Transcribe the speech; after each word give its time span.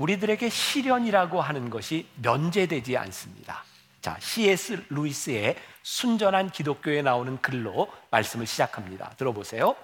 우리들에게 0.00 0.48
시련이라고 0.48 1.42
하는 1.42 1.68
것이 1.68 2.06
면제되지 2.16 2.96
않습니다. 2.96 3.64
자, 4.00 4.16
C.S. 4.18 4.86
루이스의 4.88 5.56
순전한 5.82 6.50
기독교에 6.50 7.02
나오는 7.02 7.38
글로 7.42 7.92
말씀을 8.10 8.46
시작합니다. 8.46 9.10
들어보세요. 9.18 9.76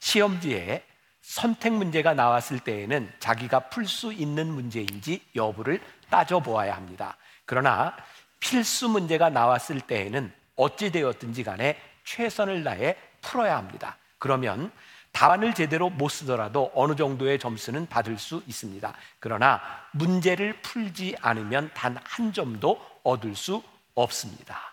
시험지에 0.00 0.84
선택 1.20 1.74
문제가 1.74 2.14
나왔을 2.14 2.60
때에는 2.60 3.12
자기가 3.18 3.68
풀 3.68 3.86
수 3.86 4.10
있는 4.10 4.50
문제인지 4.50 5.22
여부를 5.36 5.82
따져보아야 6.08 6.74
합니다. 6.74 7.18
그러나 7.44 7.94
필수 8.40 8.88
문제가 8.88 9.28
나왔을 9.28 9.82
때에는 9.82 10.32
어찌되었든지 10.56 11.44
간에 11.44 11.78
최선을 12.04 12.64
다해 12.64 12.96
풀어야 13.20 13.58
합니다. 13.58 13.98
그러면 14.18 14.72
답안을 15.18 15.52
제대로 15.52 15.90
못 15.90 16.10
쓰더라도 16.10 16.70
어느 16.76 16.94
정도의 16.94 17.40
점수는 17.40 17.86
받을 17.86 18.18
수 18.18 18.40
있습니다. 18.46 18.94
그러나 19.18 19.60
문제를 19.90 20.52
풀지 20.62 21.16
않으면 21.20 21.72
단 21.74 21.98
한 22.04 22.32
점도 22.32 22.80
얻을 23.02 23.34
수 23.34 23.60
없습니다. 23.96 24.72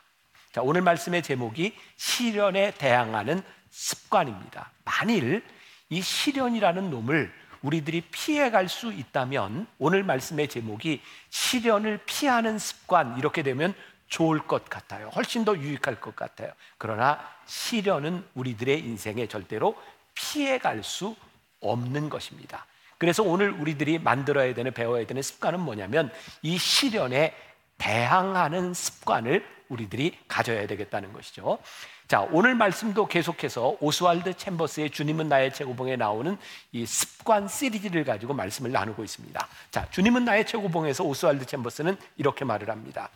자, 0.52 0.62
오늘 0.62 0.82
말씀의 0.84 1.24
제목이 1.24 1.76
시련에 1.98 2.76
대항하는 2.78 3.42
습관입니다. 3.72 4.70
만일 4.84 5.44
이 5.90 6.04
시련이라는 6.04 6.92
놈을 6.92 7.34
우리들이 7.64 8.02
피해갈 8.12 8.70
수 8.70 8.94
있다면 8.94 9.66
오늘 9.80 10.04
말씀의 10.04 10.48
제목이 10.48 11.02
시련을 11.32 12.02
피하는 12.06 12.60
습관 12.60 13.18
이렇게 13.18 13.42
되면 13.42 13.74
좋을 14.10 14.38
것 14.46 14.66
같아요. 14.66 15.10
훨씬 15.10 15.44
더 15.44 15.58
유익할 15.58 16.00
것 16.00 16.16
같아요. 16.16 16.52
그러나 16.78 17.20
시련은 17.48 18.24
우리들의 18.36 18.80
인생에 18.80 19.28
절대로 19.28 19.76
피해갈 20.16 20.84
수 20.84 21.16
없는 21.62 22.10
것입니다. 22.10 22.66
그래서 22.98 23.24
오늘 23.24 23.52
우리들이 23.52 24.00
만들어야 24.00 24.54
되는 24.54 24.74
배워야 24.74 25.06
되는 25.06 25.22
습관은 25.22 25.60
뭐냐면 25.60 26.12
이 26.42 26.58
시련에 26.58 27.34
대항하는 27.78 28.74
습관을 28.74 29.46
우리들이 29.70 30.18
가져야 30.28 30.68
되겠다는 30.68 31.12
것이죠. 31.12 31.60
자, 32.08 32.22
오늘 32.32 32.54
말씀도 32.54 33.08
계속해서 33.08 33.78
오스왈드 33.80 34.38
챔버스의 34.38 34.92
주님은 34.92 35.28
나의 35.28 35.52
최고봉에 35.54 35.96
나오는 35.96 36.38
이 36.72 36.86
습관 36.86 37.48
시리즈를 37.48 38.04
가지고 38.04 38.34
말씀을 38.36 38.72
나누고 38.72 39.04
있습니다. 39.04 39.48
자, 39.72 39.90
주님은 39.90 40.24
나의 40.24 40.46
최고봉에서 40.46 41.04
오스왈드 41.04 41.46
챔버스는 41.46 41.98
이렇게 42.18 42.46
말을 42.46 42.70
합니다. 42.70 43.10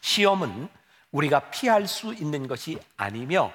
시험은 0.00 0.68
우리가 1.12 1.50
피할 1.50 1.86
수 1.86 2.14
있는 2.14 2.48
것이 2.48 2.78
아니며 2.96 3.52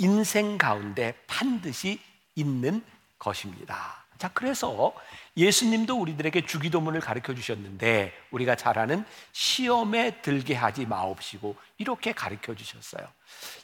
인생 0.00 0.58
가운데 0.58 1.14
반드시 1.26 2.00
있는 2.34 2.82
것입니다. 3.18 4.04
자, 4.18 4.28
그래서 4.34 4.92
예수님도 5.36 5.98
우리들에게 5.98 6.44
주기도문을 6.44 7.00
가르쳐 7.00 7.34
주셨는데 7.34 8.12
우리가 8.30 8.54
잘 8.54 8.78
아는 8.78 9.04
시험에 9.32 10.20
들게 10.22 10.54
하지 10.54 10.84
마옵시고 10.84 11.56
이렇게 11.78 12.12
가르쳐 12.12 12.54
주셨어요. 12.54 13.06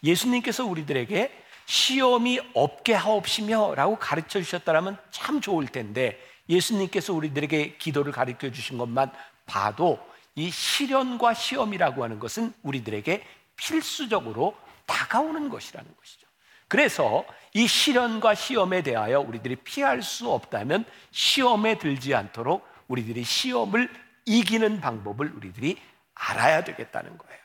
예수님께서 0.03 0.65
우리들에게 0.65 1.45
시험이 1.67 2.41
없게 2.55 2.95
하옵시며라고 2.95 3.99
가르쳐 3.99 4.41
주셨다면 4.41 4.97
참 5.11 5.41
좋을 5.41 5.67
텐데 5.67 6.19
예수님께서 6.49 7.13
우리들에게 7.13 7.77
기도를 7.77 8.13
가르쳐 8.13 8.51
주신 8.51 8.79
것만 8.79 9.11
봐도 9.47 9.99
이 10.37 10.51
시련과 10.51 11.35
시험이라고 11.35 12.05
하는 12.05 12.19
것은 12.19 12.55
우리들에게 12.63 13.27
필수적으로 13.57 14.57
다가오는 14.87 15.49
것이라는 15.49 15.97
것이죠. 15.97 16.26
그래서 16.69 17.25
이 17.55 17.67
시련과 17.67 18.35
시험에 18.35 18.83
대하여 18.83 19.21
우리들이 19.21 19.57
피할 19.57 20.03
수 20.03 20.31
없다면 20.31 20.85
시험에 21.11 21.79
들지 21.79 22.15
않도록 22.15 22.67
우리들이 22.89 23.25
시험을 23.25 23.89
이기는 24.27 24.81
방법을 24.81 25.33
우리들이 25.37 25.79
알아야 26.15 26.65
되겠다는 26.65 27.17
거예요. 27.17 27.41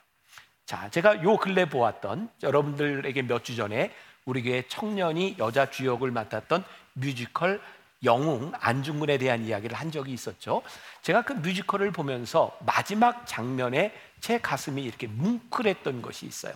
자, 0.66 0.90
제가 0.90 1.24
요 1.24 1.38
근래 1.38 1.66
보았던 1.66 2.30
여러분들에게 2.44 3.22
몇 3.24 3.44
주 3.44 3.56
전에 3.56 3.94
우리 4.26 4.44
교회 4.44 4.68
청년이 4.68 5.36
여자 5.40 5.70
주역을 5.70 6.12
맡았던 6.12 6.64
뮤지컬 6.94 7.62
영웅 8.04 8.52
안중근에 8.56 9.18
대한 9.18 9.44
이야기를 9.46 9.78
한 9.78 9.92
적이 9.92 10.14
있었죠. 10.14 10.64
제가 11.02 11.22
그 11.22 11.34
뮤지컬을 11.34 11.92
보면서 11.92 12.58
마지막 12.66 13.28
장면에 13.28 13.94
제 14.20 14.40
가슴이 14.40 14.84
이렇게 14.84 15.08
뭉클했던 15.08 16.02
것이 16.02 16.26
있어요. 16.26 16.54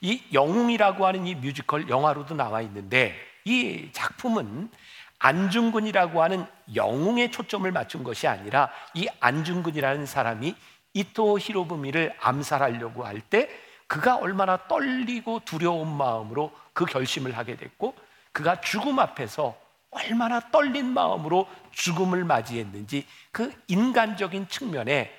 이 0.00 0.22
영웅이라고 0.32 1.06
하는 1.06 1.26
이 1.26 1.34
뮤지컬 1.34 1.88
영화로도 1.88 2.34
나와 2.34 2.60
있는데 2.62 3.14
이 3.44 3.88
작품은 3.92 4.70
안중근이라고 5.18 6.22
하는 6.22 6.46
영웅에 6.74 7.30
초점을 7.30 7.70
맞춘 7.72 8.04
것이 8.04 8.26
아니라 8.28 8.70
이 8.94 9.08
안중근이라는 9.20 10.06
사람이 10.06 10.54
이토 10.94 11.38
히로부미를 11.38 12.14
암살하려고 12.20 13.04
할 13.04 13.20
때 13.20 13.48
그가 13.88 14.16
얼마나 14.16 14.68
떨리고 14.68 15.40
두려운 15.44 15.88
마음으로 15.96 16.52
그 16.74 16.84
결심을 16.84 17.36
하게 17.36 17.56
됐고 17.56 17.94
그가 18.32 18.60
죽음 18.60 18.98
앞에서 18.98 19.58
얼마나 19.90 20.40
떨린 20.50 20.86
마음으로 20.86 21.48
죽음을 21.72 22.22
맞이했는지 22.24 23.06
그 23.32 23.50
인간적인 23.66 24.48
측면에 24.48 25.10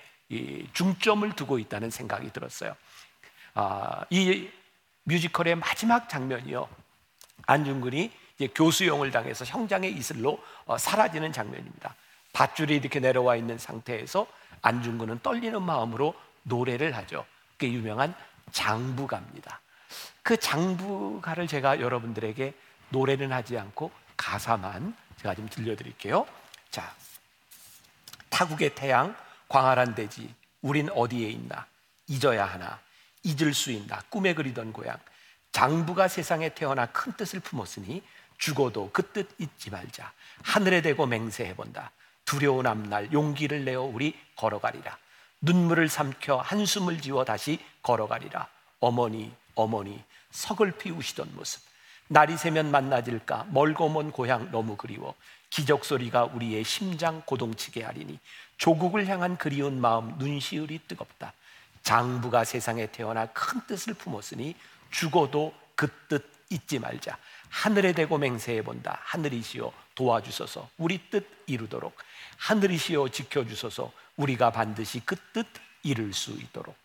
중점을 0.73 1.29
두고 1.34 1.57
있다는 1.57 1.89
생각이 1.89 2.31
들었어요. 2.31 2.75
아, 3.56 4.06
이 4.12 4.47
뮤지컬의 5.09 5.55
마지막 5.55 6.07
장면이요. 6.07 6.69
안중근이 7.47 8.11
교수용을 8.53 9.11
당해서 9.11 9.43
형장의 9.43 9.91
이슬로 9.93 10.41
어, 10.65 10.77
사라지는 10.77 11.33
장면입니다. 11.33 11.95
밧줄이 12.31 12.75
이렇게 12.75 12.99
내려와 12.99 13.35
있는 13.35 13.57
상태에서 13.57 14.27
안중근은 14.61 15.19
떨리는 15.21 15.61
마음으로 15.61 16.13
노래를 16.43 16.95
하죠. 16.97 17.25
그게 17.57 17.73
유명한 17.73 18.13
장부가입니다. 18.51 19.59
그 20.21 20.37
장부가를 20.37 21.47
제가 21.47 21.81
여러분들에게 21.81 22.53
노래는 22.89 23.31
하지 23.31 23.57
않고 23.57 23.91
가사만 24.15 24.95
제가 25.17 25.33
좀 25.35 25.49
들려드릴게요. 25.49 26.25
자, 26.69 26.93
타국의 28.29 28.75
태양, 28.75 29.15
광활한 29.47 29.95
대지, 29.95 30.33
우린 30.61 30.89
어디에 30.91 31.29
있나? 31.29 31.65
잊어야 32.07 32.45
하나? 32.45 32.79
잊을 33.29 33.53
수 33.53 33.72
있나? 33.72 34.01
꿈에 34.09 34.34
그리던 34.34 34.73
고향. 34.73 34.97
장부가 35.51 36.07
세상에 36.07 36.50
태어나 36.50 36.85
큰 36.88 37.13
뜻을 37.13 37.40
품었으니 37.40 38.01
죽어도 38.38 38.90
그 38.91 39.12
뜻 39.12 39.28
잊지 39.38 39.69
말자. 39.69 40.12
하늘에 40.44 40.81
대고 40.81 41.06
맹세해 41.06 41.56
본다. 41.56 41.91
두려운 42.25 42.68
앞날 42.68 43.12
용기를 43.12 43.66
내어 43.66 43.81
우리 43.81 44.18
걸어가리라. 44.35 44.97
눈물을 45.41 45.89
삼켜 45.89 46.38
한숨을 46.38 47.01
지워 47.01 47.25
다시 47.25 47.59
걸어가리라. 47.81 48.47
어머니, 48.79 49.34
어머니, 49.56 50.01
서글피 50.31 50.91
우시던 50.91 51.35
모습. 51.35 51.62
날이 52.07 52.38
새면 52.38 52.72
만나질까 52.72 53.47
멀고 53.51 53.89
먼 53.89 54.12
고향 54.12 54.50
너무 54.51 54.75
그리워 54.78 55.13
기적 55.51 55.85
소리가 55.85 56.25
우리의 56.25 56.63
심장 56.63 57.22
고동치게 57.25 57.84
하리니 57.84 58.19
조국을 58.57 59.07
향한 59.07 59.38
그리운 59.38 59.79
마음 59.79 60.18
눈시울이 60.18 60.79
뜨겁다. 60.88 61.34
장부가 61.84 62.44
세상에 62.44 62.88
태어나 62.91 63.25
큰 63.28 63.62
뜻을 63.67 63.94
품었으니 63.94 64.56
죽어도 64.91 65.53
그 65.75 65.88
뜻 66.07 66.40
잊지 66.50 66.79
말자. 66.79 67.17
하늘에 67.50 67.94
대고 67.94 68.17
맹세해 68.17 68.63
본다. 68.63 69.00
하늘이시여 69.03 69.72
도와주소서. 69.95 70.69
우리 70.78 71.09
뜻 71.09 71.25
이루도록. 71.45 71.95
하늘이시여 72.38 73.09
지켜주소서. 73.09 73.91
우리가 74.18 74.51
반드시 74.51 75.00
그 75.06 75.16
뜻 75.34 75.45
이룰 75.84 76.13
수 76.13 76.31
있도록. 76.31 76.75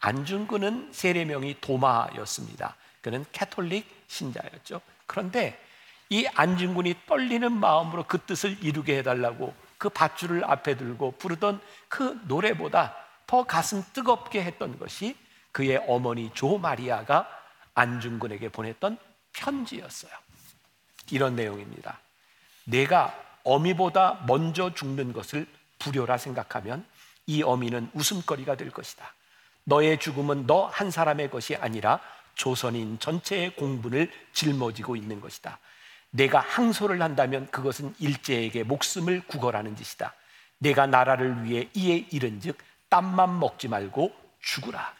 안중근은 0.00 0.90
세례명이 0.92 1.60
도마였습니다. 1.60 2.76
그는 3.02 3.24
캐톨릭 3.32 3.86
신자였죠. 4.08 4.80
그런데 5.06 5.62
이 6.08 6.26
안중근이 6.26 6.94
떨리는 7.06 7.52
마음으로 7.52 8.04
그 8.04 8.18
뜻을 8.18 8.56
이루게 8.62 8.98
해달라고 8.98 9.54
그 9.78 9.88
밧줄을 9.90 10.44
앞에 10.44 10.76
들고 10.76 11.12
부르던 11.18 11.60
그 11.88 12.20
노래보다 12.24 12.96
더 13.26 13.44
가슴 13.44 13.82
뜨겁게 13.92 14.42
했던 14.42 14.78
것이 14.78 15.16
그의 15.52 15.84
어머니 15.88 16.30
조 16.34 16.58
마리아가 16.58 17.28
안중근에게 17.74 18.48
보냈던 18.48 18.98
편지였어요. 19.32 20.12
이런 21.10 21.36
내용입니다. 21.36 21.98
내가 22.64 23.14
어미보다 23.44 24.24
먼저 24.26 24.72
죽는 24.72 25.12
것을 25.12 25.46
불효라 25.78 26.16
생각하면 26.18 26.86
이 27.26 27.42
어미는 27.42 27.90
웃음거리가 27.94 28.56
될 28.56 28.70
것이다. 28.70 29.14
너의 29.64 29.98
죽음은 29.98 30.46
너 30.46 30.66
한 30.68 30.90
사람의 30.90 31.30
것이 31.30 31.56
아니라 31.56 32.00
조선인 32.34 32.98
전체의 32.98 33.56
공분을 33.56 34.10
짊어지고 34.32 34.96
있는 34.96 35.20
것이다. 35.20 35.58
내가 36.10 36.40
항소를 36.40 37.02
한다면 37.02 37.48
그것은 37.50 37.94
일제에게 37.98 38.62
목숨을 38.64 39.22
구걸하는 39.26 39.76
짓이다. 39.76 40.14
내가 40.58 40.86
나라를 40.86 41.44
위해 41.44 41.68
이에 41.74 42.06
이른즉 42.10 42.56
땀만 42.94 43.40
먹지 43.40 43.66
말고 43.66 44.12
죽으라. 44.40 44.94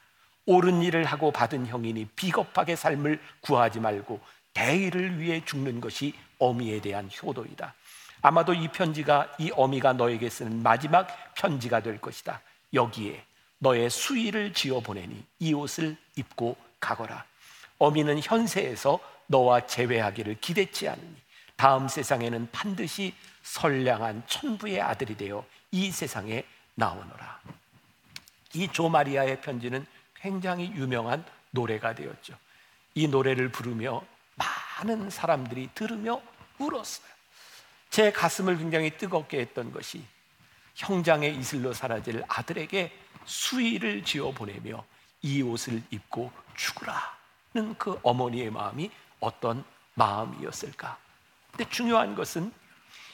옳은 0.47 0.83
일을 0.83 1.05
하고 1.05 1.31
받은 1.31 1.69
형이니 1.69 2.07
비겁하게 2.17 2.75
삶을 2.75 3.21
구하지 3.41 3.79
말고 3.79 4.21
대의를 4.53 5.21
위해 5.21 5.45
죽는 5.45 5.81
것이 5.81 6.13
어미에 6.41 6.81
대한 6.81 7.09
효도이다. 7.09 7.73
아마도 8.21 8.53
이 8.53 8.67
편지가 8.67 9.37
이 9.39 9.53
어미가 9.55 9.93
너에게 9.93 10.29
쓰는 10.29 10.61
마지막 10.61 11.07
편지가 11.37 11.85
될 11.85 12.01
것이다. 12.01 12.41
여기에 12.73 13.23
너의 13.59 13.89
수의를 13.89 14.53
지어 14.55 14.81
보내니 14.81 15.25
이 15.39 15.55
옷을 15.55 15.97
입고 16.17 16.57
가거라. 16.81 17.25
어미는 17.79 18.19
현세에서 18.21 18.99
너와 19.29 19.69
재회하기를 19.69 20.41
기대치 20.41 20.89
않으니 20.89 21.15
다음 21.55 21.87
세상에는 21.87 22.49
반드시 22.51 23.15
선량한 23.45 24.25
천부의 24.27 24.81
아들이 24.81 25.17
되어 25.17 25.47
이 25.71 25.93
세상에 25.93 26.45
나오너라. 26.75 27.41
이 28.55 28.69
조마리아의 28.69 29.41
편지는 29.41 29.87
굉장히 30.15 30.73
유명한 30.75 31.25
노래가 31.51 31.95
되었죠. 31.95 32.35
이 32.95 33.09
노래를 33.09 33.51
부르며 33.51 34.03
많은 34.37 35.11
사람들이 35.11 35.71
들으며 35.75 36.21
울었어요. 36.59 37.13
제 37.91 38.11
가슴을 38.11 38.59
굉장히 38.59 38.97
뜨겁게 38.97 39.41
했던 39.41 39.73
것이 39.73 40.05
형장의 40.75 41.37
이슬로 41.37 41.73
사라질 41.73 42.25
아들에게 42.29 42.93
수의를 43.25 44.05
지어 44.05 44.33
보내며 44.33 44.85
이 45.23 45.43
옷을 45.43 45.83
입고 45.91 46.33
죽으라는 46.57 47.77
그 47.79 47.99
어머니의 48.03 48.51
마음이 48.51 48.91
어떤 49.21 49.65
마음이었을까? 49.95 50.99
근데 51.51 51.71
중요한 51.71 52.15
것은 52.15 52.53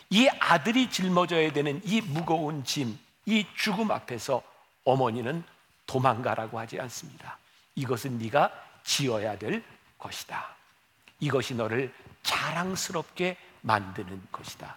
이 0.08 0.28
아들이 0.40 0.90
짊어져야 0.90 1.52
되는 1.52 1.80
이 1.84 2.00
무거운 2.00 2.64
짐, 2.64 2.98
이 3.26 3.46
죽음 3.54 3.90
앞에서 3.90 4.42
어머니는 4.90 5.44
도망가라고 5.86 6.58
하지 6.58 6.80
않습니다. 6.80 7.38
이것은 7.74 8.18
네가 8.18 8.52
지어야 8.84 9.38
될 9.38 9.62
것이다. 9.98 10.56
이것이 11.20 11.54
너를 11.54 11.92
자랑스럽게 12.22 13.36
만드는 13.62 14.22
것이다. 14.32 14.76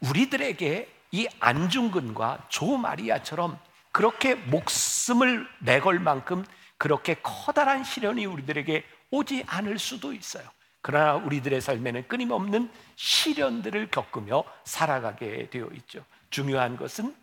우리들에게 0.00 0.88
이 1.12 1.28
안중근과 1.40 2.46
조마리아처럼 2.48 3.58
그렇게 3.92 4.34
목숨을 4.34 5.46
내걸 5.60 5.98
만큼 5.98 6.44
그렇게 6.78 7.16
커다란 7.22 7.84
시련이 7.84 8.24
우리들에게 8.26 8.84
오지 9.10 9.44
않을 9.46 9.78
수도 9.78 10.12
있어요. 10.12 10.48
그러나 10.82 11.14
우리들의 11.16 11.60
삶에는 11.60 12.08
끊임없는 12.08 12.70
시련들을 12.96 13.90
겪으며 13.90 14.44
살아가게 14.64 15.50
되어 15.50 15.68
있죠. 15.74 16.04
중요한 16.30 16.76
것은 16.76 17.14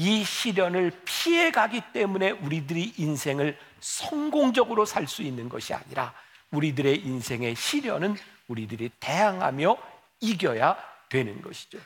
이 0.00 0.22
시련을 0.22 0.92
피해가기 1.04 1.82
때문에 1.92 2.30
우리들이 2.30 2.94
인생을 2.98 3.58
성공적으로 3.80 4.84
살 4.84 5.08
수 5.08 5.22
있는 5.22 5.48
것이 5.48 5.74
아니라 5.74 6.14
우리들의 6.52 7.00
인생의 7.04 7.56
시련은 7.56 8.16
우리들이 8.46 8.92
대항하며 9.00 9.76
이겨야 10.20 10.76
되는 11.08 11.42
것이죠. 11.42 11.80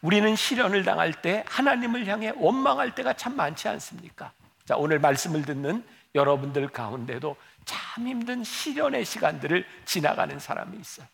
우리는 0.00 0.34
시련을 0.34 0.82
당할 0.84 1.12
때 1.12 1.44
하나님을 1.46 2.06
향해 2.06 2.32
원망할 2.36 2.94
때가 2.94 3.12
참 3.12 3.36
많지 3.36 3.68
않습니까? 3.68 4.32
자, 4.64 4.76
오늘 4.76 4.98
말씀을 4.98 5.42
듣는 5.42 5.84
여러분들 6.14 6.68
가운데도 6.68 7.36
참 7.66 8.08
힘든 8.08 8.44
시련의 8.44 9.04
시간들을 9.04 9.66
지나가는 9.84 10.38
사람이 10.38 10.78
있어요. 10.78 11.06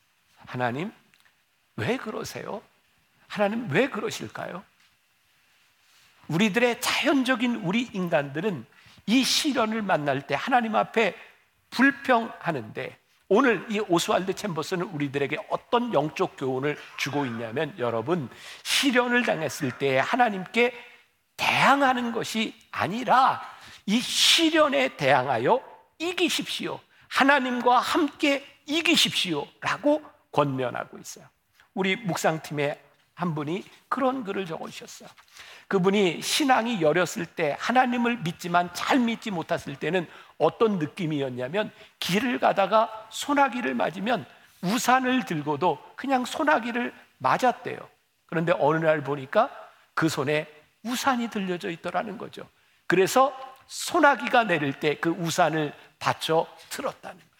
하나님, 0.46 0.92
왜 1.74 1.96
그러세요? 1.96 2.62
하나님, 3.26 3.68
왜 3.70 3.88
그러실까요? 3.88 4.62
우리들의 6.28 6.80
자연적인 6.80 7.56
우리 7.64 7.82
인간들은 7.92 8.64
이 9.06 9.24
시련을 9.24 9.82
만날 9.82 10.26
때 10.26 10.34
하나님 10.34 10.76
앞에 10.76 11.14
불평하는데 11.70 12.98
오늘 13.28 13.64
이 13.70 13.80
오스왈드 13.80 14.34
챔버스는 14.34 14.86
우리들에게 14.88 15.38
어떤 15.48 15.92
영적 15.94 16.36
교훈을 16.36 16.76
주고 16.98 17.24
있냐면 17.24 17.74
여러분 17.78 18.28
시련을 18.62 19.24
당했을 19.24 19.78
때 19.78 19.98
하나님께 19.98 20.74
대항하는 21.36 22.12
것이 22.12 22.54
아니라 22.70 23.42
이 23.86 24.00
시련에 24.00 24.96
대항하여 24.96 25.62
이기십시오. 25.98 26.78
하나님과 27.08 27.78
함께 27.80 28.44
이기십시오 28.66 29.46
라고 29.60 30.02
권면하고 30.30 30.98
있어요. 30.98 31.26
우리 31.74 31.96
묵상팀의 31.96 32.78
한 33.14 33.34
분이 33.34 33.64
그런 33.88 34.24
글을 34.24 34.46
적어 34.46 34.68
주셨어요. 34.68 35.08
그분이 35.72 36.20
신앙이 36.20 36.82
여렸을 36.82 37.24
때 37.24 37.56
하나님을 37.58 38.18
믿지만 38.18 38.68
잘 38.74 38.98
믿지 38.98 39.30
못했을 39.30 39.74
때는 39.74 40.06
어떤 40.36 40.78
느낌이었냐면 40.78 41.72
길을 41.98 42.40
가다가 42.40 43.06
소나기를 43.08 43.74
맞으면 43.74 44.26
우산을 44.60 45.24
들고도 45.24 45.78
그냥 45.96 46.26
소나기를 46.26 46.92
맞았대요. 47.16 47.78
그런데 48.26 48.52
어느 48.58 48.84
날 48.84 49.02
보니까 49.02 49.48
그 49.94 50.10
손에 50.10 50.46
우산이 50.82 51.30
들려져 51.30 51.70
있더라는 51.70 52.18
거죠. 52.18 52.46
그래서 52.86 53.32
소나기가 53.66 54.44
내릴 54.44 54.74
때 54.74 54.96
그 55.00 55.08
우산을 55.08 55.72
받쳐 55.98 56.46
거예요. 56.68 57.31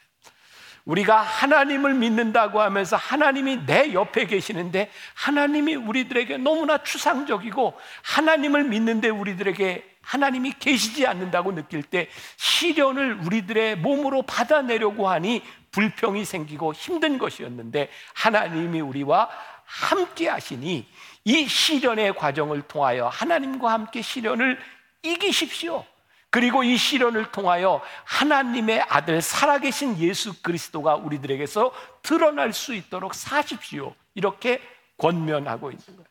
우리가 0.84 1.20
하나님을 1.20 1.94
믿는다고 1.94 2.60
하면서 2.60 2.96
하나님이 2.96 3.66
내 3.66 3.92
옆에 3.92 4.26
계시는데 4.26 4.90
하나님이 5.14 5.76
우리들에게 5.76 6.38
너무나 6.38 6.82
추상적이고 6.82 7.74
하나님을 8.02 8.64
믿는데 8.64 9.08
우리들에게 9.08 9.92
하나님이 10.02 10.54
계시지 10.58 11.06
않는다고 11.06 11.54
느낄 11.54 11.82
때 11.82 12.08
시련을 12.36 13.20
우리들의 13.24 13.76
몸으로 13.76 14.22
받아내려고 14.22 15.08
하니 15.08 15.42
불평이 15.70 16.24
생기고 16.24 16.74
힘든 16.74 17.18
것이었는데 17.18 17.88
하나님이 18.14 18.80
우리와 18.80 19.28
함께 19.64 20.28
하시니 20.28 20.86
이 21.24 21.48
시련의 21.48 22.14
과정을 22.14 22.62
통하여 22.62 23.08
하나님과 23.08 23.72
함께 23.72 24.02
시련을 24.02 24.58
이기십시오. 25.02 25.84
그리고 26.32 26.64
이 26.64 26.78
시련을 26.78 27.30
통하여 27.30 27.82
하나님의 28.04 28.80
아들 28.88 29.20
살아계신 29.20 29.98
예수 29.98 30.42
그리스도가 30.42 30.94
우리들에게서 30.94 31.74
드러날 32.00 32.54
수 32.54 32.74
있도록 32.74 33.14
사십시오. 33.14 33.94
이렇게 34.14 34.62
권면하고 34.96 35.70
있는 35.70 35.84
거예요. 35.84 36.06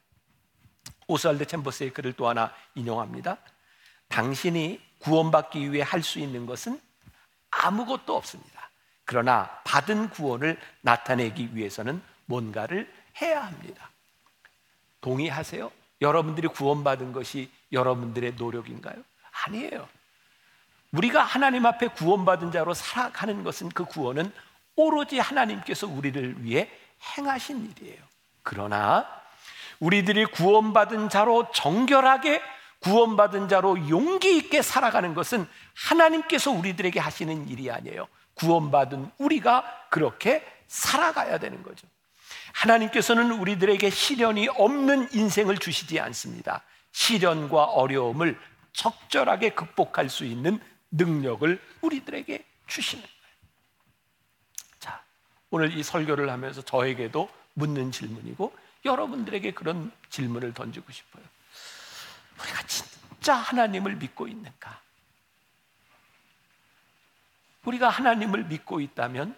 오스왈드 1.08 1.44
챔버스의 1.48 1.90
글을 1.94 2.14
또 2.14 2.30
하나 2.30 2.54
인용합니다. 2.76 3.38
당신이 4.10 4.80
구원받기 5.00 5.72
위해 5.72 5.84
할 5.84 6.04
수 6.04 6.20
있는 6.20 6.46
것은 6.46 6.80
아무것도 7.50 8.16
없습니다. 8.16 8.70
그러나 9.06 9.50
받은 9.64 10.12
구원을 10.12 10.60
나타내기 10.82 11.56
위해서는 11.56 12.00
뭔가를 12.26 12.94
해야 13.20 13.44
합니다. 13.44 13.90
동의하세요? 15.02 15.72
여러분들이 16.00 16.48
구원받은 16.48 17.12
것이 17.12 17.50
여러분들의 17.72 18.36
노력인가요? 18.36 19.04
아니에요. 19.48 19.90
우리가 20.92 21.24
하나님 21.24 21.66
앞에 21.66 21.88
구원받은 21.90 22.52
자로 22.52 22.74
살아가는 22.74 23.44
것은 23.44 23.70
그 23.70 23.86
구원은 23.86 24.32
오로지 24.76 25.20
하나님께서 25.20 25.88
우리를 25.88 26.44
위해 26.44 26.70
행하신 27.18 27.72
일이에요. 27.72 28.02
그러나 28.44 29.08
우리들이 29.80 30.26
구원받은 30.26 31.10
자로 31.10 31.52
정결하게 31.54 32.42
구원받은 32.80 33.48
자로 33.48 33.90
용기 33.90 34.38
있게 34.38 34.62
살아가는 34.62 35.14
것은 35.14 35.48
하나님께서 35.76 36.52
우리들에게 36.52 37.00
하시는 37.00 37.48
일이 37.48 37.70
아니에요. 37.72 38.08
구원받은 38.34 39.12
우리가 39.18 39.64
그렇게 39.90 40.44
살아가야 40.68 41.38
되는 41.38 41.62
거죠. 41.64 41.88
하나님께서는 42.54 43.32
우리들에게 43.32 43.90
시련이 43.90 44.50
없는 44.50 45.10
인생을 45.14 45.58
주시지 45.58 46.00
않습니다. 46.00 46.64
시련과 46.92 47.66
어려움을 47.66 48.40
적절하게 48.74 49.52
극복할 49.52 50.10
수 50.10 50.26
있는 50.26 50.60
능력을 50.92 51.62
우리들에게 51.82 52.46
주시는 52.68 53.04
거예요. 53.04 53.36
자, 54.80 55.04
오늘 55.50 55.76
이 55.78 55.84
설교를 55.84 56.30
하면서 56.30 56.62
저에게도 56.62 57.30
묻는 57.54 57.92
질문이고 57.92 58.56
여러분들에게 58.86 59.52
그런 59.52 59.92
질문을 60.10 60.54
던지고 60.54 60.92
싶어요. 60.92 61.24
우리가 62.40 62.64
진짜 62.64 63.36
하나님을 63.36 63.96
믿고 63.96 64.28
있는가? 64.28 64.82
우리가 67.66 67.90
하나님을 67.90 68.46
믿고 68.46 68.82
있다면 68.82 69.36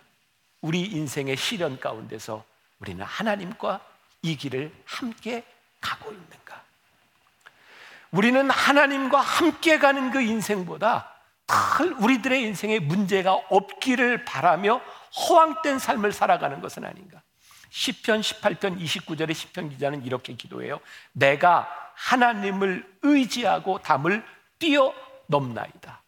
우리 0.61 0.81
인생의 0.81 1.35
시련 1.35 1.79
가운데서 1.79 2.45
우리는 2.79 3.03
하나님과 3.03 3.85
이 4.21 4.37
길을 4.37 4.73
함께 4.85 5.43
가고 5.81 6.11
있는가? 6.11 6.63
우리는 8.11 8.49
하나님과 8.49 9.19
함께 9.19 9.77
가는 9.77 10.11
그 10.11 10.21
인생보다 10.21 11.12
큰 11.45 11.93
우리들의 11.93 12.41
인생에 12.41 12.79
문제가 12.79 13.33
없기를 13.33 14.25
바라며 14.25 14.81
허황된 15.15 15.79
삶을 15.79 16.11
살아가는 16.11 16.61
것은 16.61 16.85
아닌가. 16.85 17.21
10편 17.69 18.21
18편 18.21 18.79
29절의 18.79 19.31
10편 19.31 19.69
기자는 19.71 20.05
이렇게 20.05 20.33
기도해요. 20.33 20.79
내가 21.11 21.67
하나님을 21.95 22.97
의지하고 23.01 23.79
담을 23.79 24.23
뛰어넘나이다. 24.59 26.01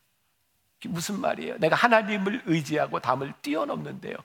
무슨 0.88 1.20
말이에요? 1.20 1.58
내가 1.58 1.76
하나님을 1.76 2.44
의지하고 2.46 3.00
담을 3.00 3.34
뛰어넘는데요. 3.42 4.16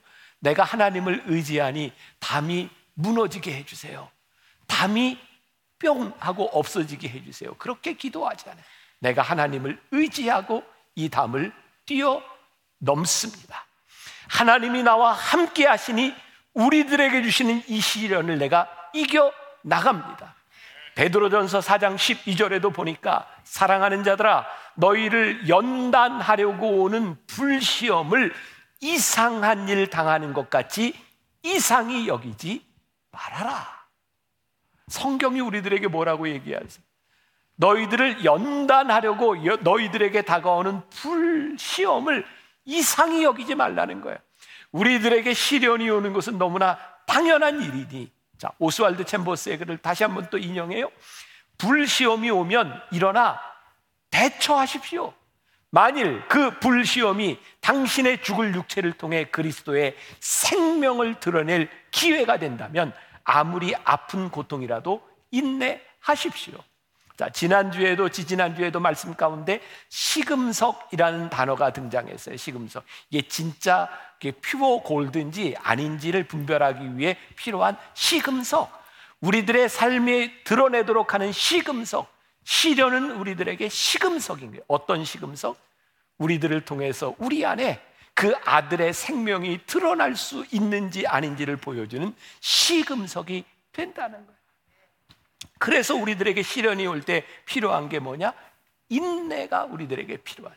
내가 0.40 0.64
하나님을 0.64 1.24
의지하니 1.26 1.92
담이 2.18 2.68
무너지게 2.94 3.54
해주세요. 3.56 4.10
담이 4.66 5.18
뿅 5.78 6.12
하고 6.18 6.44
없어지게 6.52 7.08
해주세요. 7.08 7.54
그렇게 7.54 7.94
기도하잖아요. 7.94 8.62
내가 8.98 9.22
하나님을 9.22 9.80
의지하고 9.90 10.62
이 11.00 11.08
담을 11.08 11.52
뛰어 11.86 12.22
넘습니다. 12.78 13.66
하나님이 14.28 14.82
나와 14.82 15.12
함께 15.12 15.66
하시니 15.66 16.14
우리들에게 16.54 17.22
주시는 17.22 17.62
이 17.68 17.80
시련을 17.80 18.38
내가 18.38 18.68
이겨 18.92 19.32
나갑니다. 19.62 20.34
베드로전서 20.94 21.60
4장 21.60 21.96
12절에도 21.96 22.74
보니까 22.74 23.26
사랑하는 23.44 24.04
자들아 24.04 24.46
너희를 24.74 25.48
연단하려고 25.48 26.82
오는 26.82 27.16
불시험을 27.26 28.34
이상한 28.80 29.68
일 29.68 29.88
당하는 29.88 30.32
것 30.32 30.50
같이 30.50 30.94
이상히 31.42 32.08
여기지 32.08 32.64
말아라. 33.10 33.66
성경이 34.88 35.40
우리들에게 35.40 35.88
뭐라고 35.88 36.28
얘기하세요? 36.28 36.89
너희들을 37.60 38.24
연단하려고 38.24 39.36
너희들에게 39.36 40.22
다가오는 40.22 40.80
불시험을 40.88 42.26
이상히 42.64 43.22
여기지 43.22 43.54
말라는 43.54 44.00
거예요. 44.00 44.18
우리들에게 44.72 45.34
시련이 45.34 45.90
오는 45.90 46.12
것은 46.12 46.38
너무나 46.38 46.78
당연한 47.06 47.60
일이니. 47.60 48.10
자, 48.38 48.50
오스왈드 48.58 49.04
챔버스의 49.04 49.58
글을 49.58 49.78
다시 49.78 50.04
한번 50.04 50.28
또 50.30 50.38
인용해요. 50.38 50.90
불시험이 51.58 52.30
오면 52.30 52.82
일어나 52.92 53.38
대처하십시오. 54.10 55.12
만일 55.68 56.26
그 56.28 56.58
불시험이 56.58 57.38
당신의 57.60 58.22
죽을 58.22 58.54
육체를 58.54 58.94
통해 58.94 59.24
그리스도의 59.24 59.96
생명을 60.18 61.20
드러낼 61.20 61.68
기회가 61.90 62.38
된다면 62.38 62.94
아무리 63.22 63.74
아픈 63.84 64.30
고통이라도 64.30 65.06
인내하십시오. 65.30 66.54
자, 67.20 67.28
지난주에도 67.28 68.08
지지난주에도 68.08 68.80
말씀 68.80 69.14
가운데 69.14 69.60
시금석이라는 69.90 71.28
단어가 71.28 71.70
등장했어요. 71.70 72.38
시금석. 72.38 72.82
이게 73.10 73.28
진짜 73.28 73.90
퓨어 74.40 74.82
골든지 74.82 75.54
아닌지를 75.62 76.24
분별하기 76.24 76.96
위해 76.96 77.18
필요한 77.36 77.76
시금석. 77.92 78.72
우리들의 79.20 79.68
삶에 79.68 80.32
드러내도록 80.44 81.12
하는 81.12 81.30
시금석. 81.30 82.10
시련은 82.44 83.10
우리들에게 83.16 83.68
시금석인 83.68 84.52
거예요. 84.52 84.62
어떤 84.66 85.04
시금석? 85.04 85.58
우리들을 86.16 86.64
통해서 86.64 87.14
우리 87.18 87.44
안에 87.44 87.82
그 88.14 88.32
아들의 88.46 88.94
생명이 88.94 89.66
드러날 89.66 90.16
수 90.16 90.46
있는지 90.52 91.06
아닌지를 91.06 91.58
보여주는 91.58 92.14
시금석이 92.40 93.44
된다는 93.72 94.24
거예요. 94.24 94.39
그래서 95.58 95.94
우리들에게 95.94 96.42
시련이 96.42 96.86
올 96.86 97.02
때 97.02 97.24
필요한 97.46 97.88
게 97.88 97.98
뭐냐? 97.98 98.32
인내가 98.88 99.64
우리들에게 99.64 100.18
필요한. 100.18 100.54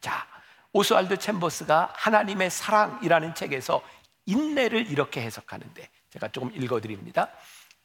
자, 0.00 0.26
오스왈드 0.72 1.18
챔버스가 1.18 1.92
하나님의 1.96 2.50
사랑이라는 2.50 3.34
책에서 3.34 3.82
인내를 4.26 4.90
이렇게 4.90 5.22
해석하는데 5.22 5.88
제가 6.10 6.28
조금 6.28 6.52
읽어드립니다. 6.54 7.28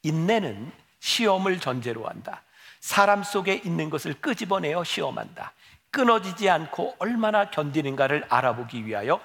인내는 0.03 0.71
시험을 0.99 1.59
전제로 1.59 2.07
한다. 2.07 2.43
사람 2.79 3.23
속에 3.23 3.55
있는 3.55 3.89
것을 3.89 4.15
끄집어내어 4.15 4.83
시험한다. 4.83 5.53
끊어지지 5.91 6.49
않고 6.49 6.95
얼마나 6.99 7.49
견디는가를 7.49 8.25
알아보기 8.29 8.85
위하여 8.85 9.21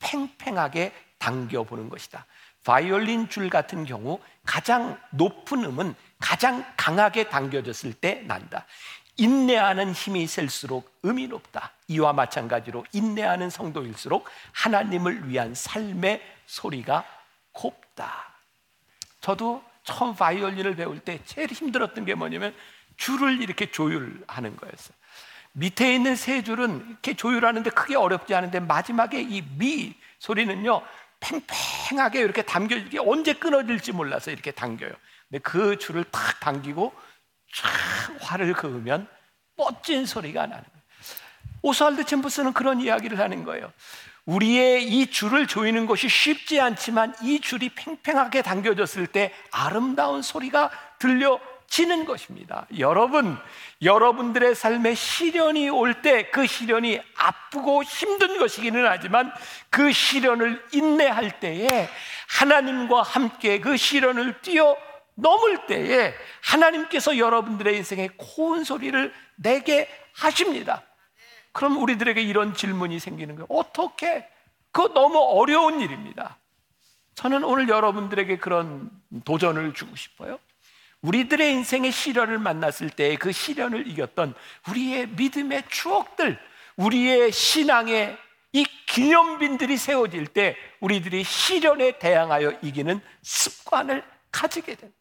팽팽하게 0.00 0.92
당겨보는 1.18 1.88
것이다. 1.88 2.26
바이올린 2.64 3.28
줄 3.28 3.48
같은 3.50 3.84
경우 3.84 4.20
가장 4.44 5.00
높은 5.10 5.64
음은 5.64 5.94
가장 6.18 6.64
강하게 6.76 7.28
당겨졌을 7.28 7.92
때 7.92 8.22
난다. 8.26 8.66
인내하는 9.16 9.92
힘이 9.92 10.26
셀수록 10.26 11.00
음이 11.04 11.26
높다. 11.28 11.72
이와 11.88 12.12
마찬가지로 12.12 12.84
인내하는 12.92 13.50
성도일수록 13.50 14.28
하나님을 14.52 15.28
위한 15.28 15.54
삶의 15.54 16.22
소리가 16.46 17.04
곱다. 17.52 18.34
저도 19.20 19.62
처음 19.82 20.14
바이올린을 20.14 20.76
배울 20.76 21.00
때 21.00 21.20
제일 21.24 21.50
힘들었던 21.50 22.04
게 22.04 22.14
뭐냐면 22.14 22.54
줄을 22.96 23.42
이렇게 23.42 23.70
조율하는 23.70 24.56
거였어요. 24.56 24.96
밑에 25.52 25.94
있는 25.94 26.14
세 26.14 26.44
줄은 26.44 26.86
이렇게 26.88 27.14
조율하는데 27.14 27.70
크게 27.70 27.96
어렵지 27.96 28.34
않은데 28.34 28.60
마지막에 28.60 29.20
이 29.20 29.42
미 29.58 29.94
소리는요 30.18 30.82
팽팽하게 31.20 32.20
이렇게 32.20 32.42
담겨 32.42 32.76
이게 32.76 32.98
언제 33.00 33.32
끊어질지 33.32 33.92
몰라서 33.92 34.30
이렇게 34.30 34.52
당겨요. 34.52 34.92
근데 35.30 35.42
그 35.42 35.78
줄을 35.78 36.04
탁 36.04 36.40
당기고 36.40 36.92
쫙 37.54 37.68
활을 38.20 38.52
그으면 38.54 39.06
멋진 39.56 40.06
소리가 40.06 40.42
나는 40.42 40.62
거예요. 40.64 40.78
오스왈드 41.62 42.04
챔버스는 42.04 42.52
그런 42.52 42.80
이야기를 42.80 43.18
하는 43.18 43.44
거예요. 43.44 43.72
우리의 44.26 44.84
이 44.86 45.06
줄을 45.10 45.46
조이는 45.46 45.86
것이 45.86 46.08
쉽지 46.08 46.60
않지만 46.60 47.14
이 47.22 47.40
줄이 47.40 47.70
팽팽하게 47.70 48.42
당겨졌을 48.42 49.06
때 49.06 49.32
아름다운 49.50 50.20
소리가 50.22 50.70
들려지는 50.98 52.04
것입니다. 52.04 52.66
여러분, 52.78 53.38
여러분들의 53.82 54.54
삶에 54.54 54.94
시련이 54.94 55.70
올 55.70 56.02
때 56.02 56.30
그 56.30 56.46
시련이 56.46 57.00
아프고 57.16 57.82
힘든 57.82 58.38
것이기는 58.38 58.86
하지만 58.86 59.32
그 59.70 59.90
시련을 59.92 60.62
인내할 60.72 61.40
때에 61.40 61.88
하나님과 62.28 63.02
함께 63.02 63.60
그 63.60 63.78
시련을 63.78 64.42
뛰어 64.42 64.76
넘을 65.18 65.66
때에 65.66 66.14
하나님께서 66.42 67.18
여러분들의 67.18 67.76
인생에 67.76 68.08
고운 68.16 68.62
소리를 68.64 69.12
내게 69.36 69.88
하십니다. 70.14 70.82
그럼 71.52 71.82
우리들에게 71.82 72.20
이런 72.22 72.54
질문이 72.54 73.00
생기는 73.00 73.34
거예요. 73.34 73.46
어떻게? 73.48 74.28
그거 74.70 74.92
너무 74.94 75.18
어려운 75.18 75.80
일입니다. 75.80 76.38
저는 77.16 77.42
오늘 77.42 77.68
여러분들에게 77.68 78.38
그런 78.38 78.90
도전을 79.24 79.74
주고 79.74 79.96
싶어요. 79.96 80.38
우리들의 81.02 81.52
인생의 81.52 81.90
시련을 81.90 82.38
만났을 82.38 82.90
때 82.90 83.16
그 83.16 83.32
시련을 83.32 83.88
이겼던 83.88 84.34
우리의 84.68 85.08
믿음의 85.08 85.64
추억들, 85.68 86.38
우리의 86.76 87.32
신앙의 87.32 88.16
이 88.52 88.64
기념빈들이 88.86 89.76
세워질 89.76 90.28
때 90.28 90.56
우리들이 90.80 91.24
시련에 91.24 91.98
대항하여 91.98 92.58
이기는 92.62 93.00
습관을 93.22 94.04
가지게 94.30 94.76
된다. 94.76 94.97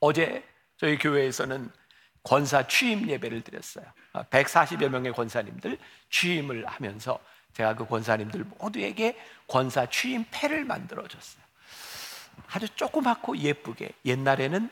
어제 0.00 0.44
저희 0.76 0.98
교회에서는 0.98 1.70
권사 2.22 2.66
취임 2.66 3.08
예배를 3.08 3.42
드렸어요. 3.42 3.84
140여 4.12 4.86
아, 4.86 4.88
명의 4.88 5.12
권사님들 5.12 5.78
취임을 6.10 6.66
하면서 6.66 7.18
제가 7.54 7.74
그 7.74 7.86
권사님들 7.86 8.44
모두에게 8.58 9.18
권사 9.46 9.86
취임패를 9.86 10.64
만들어 10.64 11.06
줬어요. 11.08 11.42
아주 12.50 12.68
조그맣고 12.68 13.38
예쁘게 13.38 13.90
옛날에는 14.04 14.70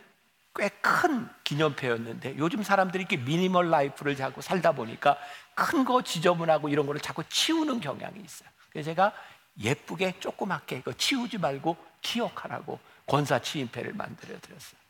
꽤 0.54 0.71
큰 0.80 1.28
기념패였는데 1.45 2.38
요즘 2.38 2.62
사람들이 2.62 3.02
이렇게 3.02 3.16
미니멀 3.18 3.68
라이프를 3.71 4.16
자꾸 4.16 4.40
살다 4.40 4.73
보니까 4.73 5.18
큰 5.54 5.85
거 5.85 6.02
지저분하고 6.02 6.68
이런 6.68 6.87
거를 6.87 7.00
자꾸 7.00 7.23
치우는 7.28 7.80
경향이 7.80 8.21
있어요. 8.21 8.49
그래서 8.71 8.90
제가 8.90 9.12
예쁘게 9.61 10.18
조그맣게 10.21 10.78
이거 10.78 10.92
치우지 10.92 11.38
말고 11.38 11.76
기억하라고 12.00 12.78
권사 13.06 13.38
취임패를 13.38 13.92
만들어 13.95 14.38
드렸어요. 14.40 14.80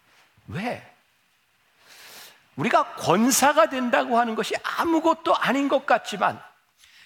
왜? 0.48 0.94
우리가 2.56 2.94
권사가 2.94 3.68
된다고 3.68 4.18
하는 4.18 4.34
것이 4.34 4.54
아무것도 4.62 5.36
아닌 5.36 5.68
것 5.68 5.84
같지만 5.84 6.40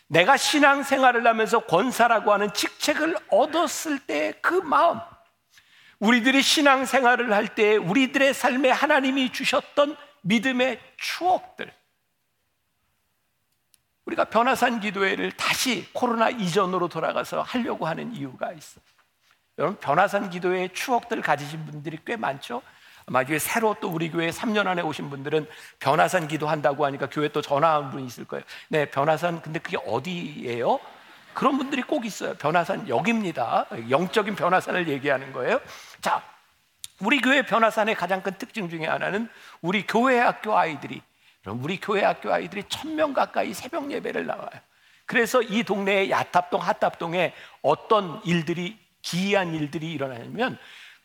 내가 0.06 0.36
신앙생활을 0.36 1.26
하면서 1.26 1.60
권사라고 1.60 2.32
하는 2.32 2.52
직책을 2.52 3.16
얻었을 3.28 3.98
때 4.00 4.32
그 4.42 4.54
마음, 4.54 5.00
우리들이 5.98 6.42
신앙생활을 6.42 7.32
할 7.32 7.48
때 7.54 7.76
우리들의 7.76 8.32
삶에 8.34 8.70
하나님이 8.70 9.32
주셨던 9.32 9.96
믿음의 10.22 10.80
추억들, 10.96 11.72
우리가 14.06 14.24
변화산 14.24 14.80
기도회를 14.80 15.32
다시 15.32 15.88
코로나 15.92 16.30
이전으로 16.30 16.88
돌아가서 16.88 17.42
하려고 17.42 17.86
하는 17.86 18.14
이유가 18.14 18.52
있어. 18.52 18.80
여러분 19.58 19.78
변화산 19.78 20.30
기도회의 20.30 20.72
추억들 20.72 21.20
가지신 21.20 21.66
분들이 21.66 21.98
꽤 22.04 22.16
많죠. 22.16 22.62
교회 23.26 23.38
새로 23.38 23.74
또 23.80 23.88
우리 23.88 24.10
교회 24.10 24.30
3년 24.30 24.66
안에 24.66 24.82
오신 24.82 25.10
분들은 25.10 25.48
변화산 25.80 26.28
기도한다고 26.28 26.84
하니까 26.86 27.08
교회 27.10 27.28
또 27.28 27.42
전화한 27.42 27.90
분이 27.90 28.06
있을 28.06 28.24
거예요. 28.24 28.44
네, 28.68 28.86
변화산 28.86 29.42
근데 29.42 29.58
그게 29.58 29.76
어디예요? 29.84 30.78
그런 31.34 31.58
분들이 31.58 31.82
꼭 31.82 32.06
있어요. 32.06 32.34
변화산 32.34 32.88
여기입니다. 32.88 33.66
영적인 33.88 34.34
변화산을 34.36 34.88
얘기하는 34.88 35.32
거예요. 35.32 35.60
자, 36.00 36.22
우리 37.00 37.20
교회 37.20 37.42
변화산의 37.42 37.94
가장 37.94 38.22
큰 38.22 38.34
특징 38.38 38.68
중에 38.68 38.86
하나는 38.86 39.28
우리 39.60 39.86
교회 39.86 40.18
학교 40.18 40.56
아이들이 40.56 41.02
우리 41.46 41.80
교회 41.80 42.04
학교 42.04 42.32
아이들이 42.32 42.64
천 42.68 42.94
명 42.94 43.14
가까이 43.14 43.54
새벽 43.54 43.90
예배를 43.90 44.26
나와요. 44.26 44.50
그래서 45.06 45.42
이 45.42 45.64
동네의 45.64 46.10
야탑동, 46.10 46.60
핫탑동에 46.60 47.32
어떤 47.62 48.20
일들이 48.24 48.78
기이한 49.02 49.54
일들이 49.54 49.92
일어나냐면 49.92 50.58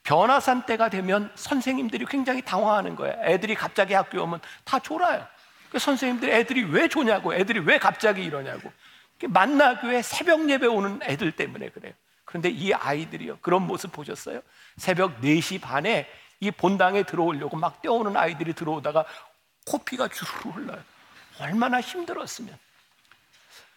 변화산 0.05 0.65
때가 0.67 0.89
되면 0.89 1.31
선생님들이 1.35 2.05
굉장히 2.05 2.41
당황하는 2.43 2.95
거예요. 2.95 3.19
애들이 3.24 3.55
갑자기 3.55 3.93
학교에 3.95 4.21
오면 4.21 4.39
다 4.63 4.79
졸아요. 4.79 5.25
그 5.71 5.79
선생님들이 5.79 6.31
애들이 6.31 6.63
왜 6.63 6.88
조냐고, 6.88 7.33
애들이 7.33 7.59
왜 7.59 7.79
갑자기 7.79 8.24
이러냐고. 8.24 8.71
만나교회 9.27 10.03
새벽 10.03 10.47
예배 10.47 10.67
오는 10.67 11.00
애들 11.03 11.31
때문에 11.31 11.69
그래요. 11.69 11.93
그런데 12.24 12.50
이 12.50 12.71
아이들이요. 12.71 13.39
그런 13.41 13.65
모습 13.65 13.91
보셨어요? 13.91 14.41
새벽 14.77 15.21
4시 15.21 15.59
반에 15.59 16.07
이 16.39 16.51
본당에 16.51 17.03
들어오려고 17.03 17.57
막 17.57 17.81
뛰어오는 17.81 18.15
아이들이 18.15 18.53
들어오다가 18.53 19.05
코피가 19.65 20.09
주르르 20.09 20.51
흘러요. 20.51 20.83
얼마나 21.39 21.81
힘들었으면. 21.81 22.55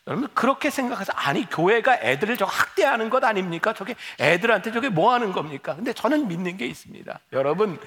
여러분 0.08 0.26
그렇게 0.32 0.70
생각해서 0.70 1.12
아니 1.14 1.48
교회가 1.48 1.98
애들을 2.00 2.38
저 2.38 2.46
학대하는 2.46 3.10
것 3.10 3.22
아닙니까? 3.24 3.74
저게 3.74 3.94
애들한테 4.18 4.72
저게 4.72 4.88
뭐 4.88 5.12
하는 5.12 5.32
겁니까? 5.32 5.76
근데 5.76 5.92
저는 5.92 6.28
믿는 6.28 6.56
게 6.56 6.66
있습니다. 6.66 7.20
여러분 7.34 7.78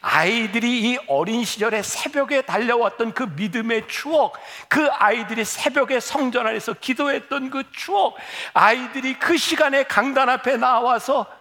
아이들이 0.00 0.82
이 0.82 0.98
어린 1.06 1.44
시절에 1.44 1.82
새벽에 1.82 2.42
달려왔던 2.42 3.14
그 3.14 3.22
믿음의 3.36 3.86
추억, 3.86 4.34
그 4.66 4.88
아이들이 4.90 5.44
새벽에 5.44 6.00
성전 6.00 6.48
안에서 6.48 6.74
기도했던 6.74 7.50
그 7.50 7.62
추억, 7.70 8.16
아이들이 8.54 9.16
그 9.18 9.36
시간에 9.36 9.84
강단 9.84 10.28
앞에 10.28 10.56
나와서 10.56 11.37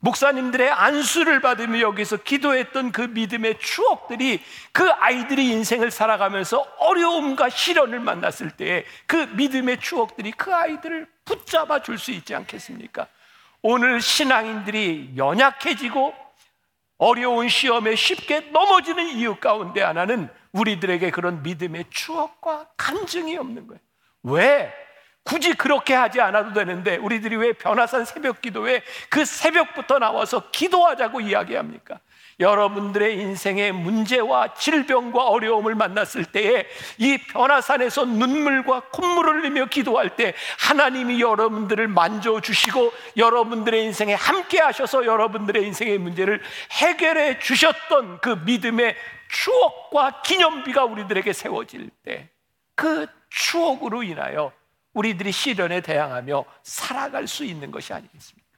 목사님들의 0.00 0.70
안수를 0.70 1.40
받으며 1.40 1.80
여기서 1.80 2.18
기도했던 2.18 2.92
그 2.92 3.02
믿음의 3.02 3.58
추억들이 3.58 4.40
그 4.72 4.88
아이들이 4.90 5.48
인생을 5.50 5.90
살아가면서 5.90 6.60
어려움과 6.78 7.48
시련을 7.48 8.00
만났을 8.00 8.50
때 8.52 8.84
그 9.06 9.16
믿음의 9.16 9.80
추억들이 9.80 10.30
그 10.32 10.54
아이들을 10.54 11.08
붙잡아 11.24 11.82
줄 11.82 11.98
수 11.98 12.12
있지 12.12 12.34
않겠습니까? 12.34 13.06
오늘 13.62 14.00
신앙인들이 14.00 15.14
연약해지고 15.16 16.14
어려운 16.98 17.48
시험에 17.48 17.94
쉽게 17.96 18.40
넘어지는 18.52 19.08
이유 19.08 19.36
가운데 19.36 19.82
하나는 19.82 20.28
우리들에게 20.52 21.10
그런 21.10 21.42
믿음의 21.42 21.86
추억과 21.90 22.68
간증이 22.76 23.36
없는 23.36 23.66
거예요. 23.66 23.80
왜? 24.22 24.72
굳이 25.28 25.52
그렇게 25.52 25.92
하지 25.92 26.22
않아도 26.22 26.54
되는데 26.54 26.96
우리들이 26.96 27.36
왜 27.36 27.52
변화산 27.52 28.06
새벽 28.06 28.40
기도에 28.40 28.82
그 29.10 29.26
새벽부터 29.26 29.98
나와서 29.98 30.50
기도하자고 30.50 31.20
이야기합니까? 31.20 32.00
여러분들의 32.40 33.18
인생의 33.18 33.72
문제와 33.72 34.54
질병과 34.54 35.26
어려움을 35.26 35.74
만났을 35.74 36.24
때에 36.24 36.66
이 36.96 37.18
변화산에서 37.18 38.06
눈물과 38.06 38.84
콧물을 38.90 39.42
흘리며 39.42 39.66
기도할 39.66 40.16
때 40.16 40.32
하나님이 40.60 41.20
여러분들을 41.20 41.88
만져주시고 41.88 42.92
여러분들의 43.18 43.84
인생에 43.84 44.14
함께 44.14 44.60
하셔서 44.60 45.04
여러분들의 45.04 45.62
인생의 45.62 45.98
문제를 45.98 46.40
해결해 46.70 47.38
주셨던 47.40 48.20
그 48.22 48.40
믿음의 48.46 48.96
추억과 49.28 50.22
기념비가 50.22 50.86
우리들에게 50.86 51.34
세워질 51.34 51.90
때 52.02 52.30
그 52.78 53.08
추억으로 53.28 54.04
인하여 54.04 54.52
우리들이 54.98 55.30
시련에 55.30 55.80
대항하며 55.80 56.44
살아갈 56.64 57.28
수 57.28 57.44
있는 57.44 57.70
것이 57.70 57.92
아니겠습니까? 57.92 58.48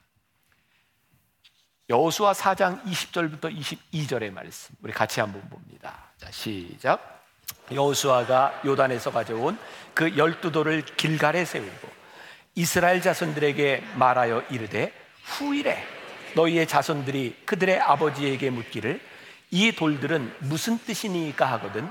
여호수아 1.91 2.33
4장 2.33 2.83
20절부터 2.85 3.55
22절의 3.55 4.31
말씀 4.33 4.75
우리 4.81 4.91
같이 4.91 5.21
한번 5.21 5.47
봅니다. 5.51 6.13
자, 6.17 6.31
시작. 6.31 7.25
여호수아가 7.71 8.63
요단에서 8.65 9.11
가져온 9.11 9.59
그 9.93 10.17
열두 10.17 10.51
돌을 10.51 10.83
길갈에 10.97 11.45
세우고 11.45 11.89
이스라엘 12.55 13.03
자손들에게 13.03 13.85
말하여 13.97 14.43
이르되 14.51 14.95
후일에 15.25 15.85
너희의 16.37 16.67
자손들이 16.67 17.43
그들의 17.45 17.81
아버지에게 17.81 18.49
묻기를 18.51 19.01
이 19.51 19.73
돌들은 19.73 20.37
무슨 20.41 20.79
뜻이니까 20.79 21.45
하거든 21.53 21.91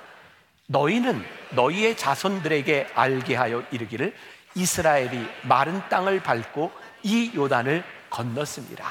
너희는 0.68 1.24
너희의 1.52 1.98
자손들에게 1.98 2.90
알게 2.96 3.36
하여 3.36 3.64
이르기를 3.72 4.16
이스라엘이 4.56 5.28
마른 5.44 5.82
땅을 5.90 6.22
밟고 6.22 6.72
이 7.04 7.32
요단을 7.36 7.84
건넜습니다. 8.10 8.86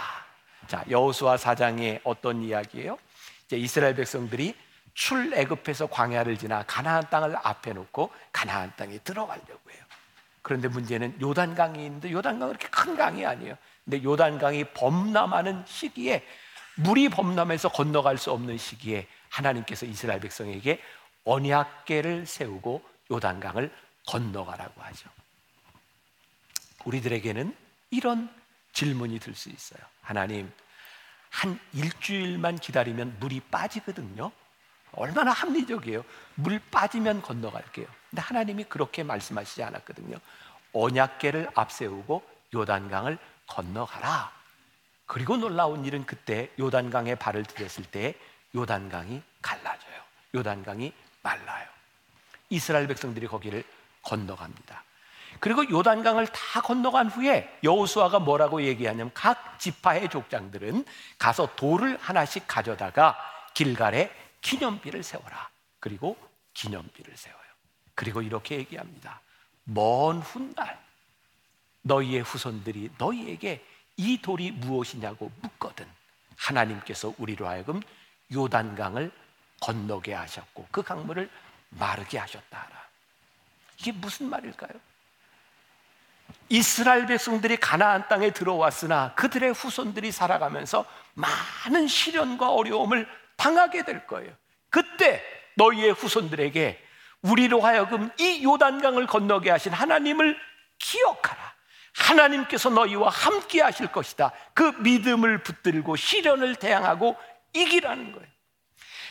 자, 0.67 0.85
여호수아 0.89 1.37
4장의 1.37 2.01
어떤 2.05 2.43
이야기예요? 2.43 2.99
이제 3.47 3.57
이스라엘 3.57 3.95
백성들이 3.95 4.55
출애굽해서 4.95 5.87
광야를 5.89 6.39
지나 6.39 6.65
가나안 6.65 7.09
땅을 7.09 7.37
앞에 7.43 7.73
놓고 7.73 8.11
가나안 8.33 8.73
땅에 8.77 8.99
들어가려고 8.99 9.71
해요. 9.71 9.83
그런데 10.43 10.69
문제는 10.69 11.21
요단강이 11.21 11.85
있는데 11.85 12.11
요단강은 12.11 12.57
그렇게 12.57 12.69
큰 12.69 12.97
강이 12.97 13.25
아니에요. 13.25 13.57
근데 13.85 14.03
요단강이 14.03 14.65
범람하는 14.75 15.65
시기에 15.67 16.25
물이 16.77 17.09
범람해서 17.09 17.71
건너갈 17.71 18.19
수 18.19 18.31
없는 18.33 18.59
시기에 18.59 19.07
하나님께서 19.31 19.87
이스라엘 19.87 20.21
백성에게 20.21 20.81
언약궤를 21.25 22.27
세우고 22.27 22.83
요단강을 23.11 23.71
건너가라고 24.07 24.81
하죠. 24.83 25.11
우리들에게는 26.85 27.57
이런 27.91 28.29
질문이 28.73 29.19
들 29.19 29.35
수 29.35 29.49
있어요. 29.51 29.81
하나님, 30.03 30.53
한 31.31 31.59
일주일만 31.73 32.59
기다리면 32.59 33.17
물이 33.21 33.41
빠지거든요. 33.51 34.31
얼마나 34.93 35.33
합리적이에요. 35.33 36.05
물 36.37 36.61
빠지면 36.71 37.23
건너갈게요. 37.23 37.87
근데 38.11 38.23
하나님이 38.23 38.65
그렇게 38.65 39.03
말씀하시지 39.03 39.63
않았거든요. 39.63 40.19
언약계를 40.73 41.51
앞세우고 41.55 42.23
요단강을 42.55 43.19
건너가라. 43.47 44.33
그리고 45.07 45.37
놀라운 45.37 45.85
일은 45.85 46.05
그때 46.07 46.51
요단강에 46.59 47.15
발을 47.17 47.45
들였을 47.45 47.85
때 47.85 48.15
요단강이 48.55 49.23
갈라져요. 49.43 50.03
요단강이 50.35 50.93
말라요. 51.23 51.69
이스라엘 52.51 52.87
백성들이 52.87 53.27
거기를 53.27 53.65
건너갑니다. 54.03 54.85
그리고 55.41 55.69
요단강을 55.69 56.27
다 56.29 56.61
건너간 56.61 57.09
후에 57.09 57.59
여호수아가 57.63 58.19
뭐라고 58.19 58.63
얘기하냐면 58.63 59.11
각 59.15 59.59
지파의 59.59 60.09
족장들은 60.09 60.85
가서 61.19 61.55
돌을 61.55 61.99
하나씩 61.99 62.45
가져다가 62.47 63.17
길갈에 63.55 64.11
기념비를 64.41 65.03
세워라. 65.03 65.49
그리고 65.81 66.17
기념비를 66.55 67.17
세워요. 67.17 67.43
그리고 67.95 68.23
이렇게 68.23 68.57
얘기합니다. 68.57 69.21
먼 69.65 70.21
훗날 70.21 70.79
너희의 71.83 72.23
후손들이 72.23 72.91
너희에게 72.99 73.65
이 73.97 74.21
돌이 74.21 74.53
무엇이냐고 74.53 75.31
묻거든 75.43 75.87
하나님께서 76.37 77.13
우리로 77.19 77.47
하여금 77.49 77.81
요단강을 78.33 79.11
건너게 79.61 80.15
하셨고 80.15 80.69
그 80.71 80.83
강물을 80.83 81.29
마르게 81.71 82.19
하셨다 82.19 82.59
하라. 82.59 82.89
이게 83.79 83.93
무슨 83.93 84.29
말일까요? 84.31 84.71
이스라엘 86.49 87.07
백성들이 87.07 87.59
가나안 87.59 88.09
땅에 88.09 88.31
들어왔으나 88.31 89.13
그들의 89.15 89.53
후손들이 89.53 90.13
살아가면서 90.13 90.85
많은 91.15 91.89
시련과 91.89 92.51
어려움을 92.51 93.07
당하게 93.37 93.85
될 93.85 94.07
거예요. 94.07 94.33
그때 94.71 95.23
너희의 95.57 95.93
후손들에게 95.93 96.83
우리로 97.23 97.61
하여금 97.61 98.11
이 98.19 98.43
요단강을 98.45 99.07
건너게 99.07 99.51
하신 99.51 99.73
하나님을 99.73 100.39
기억하라. 100.79 101.55
하나님께서 101.95 102.71
너희와 102.71 103.09
함께 103.11 103.61
하실 103.61 103.89
것이다. 103.89 104.31
그 104.55 104.63
믿음을 104.79 105.43
붙들고 105.43 105.97
시련을 105.97 106.55
대항하고 106.57 107.17
이기라는 107.53 108.13
거예요. 108.13 108.29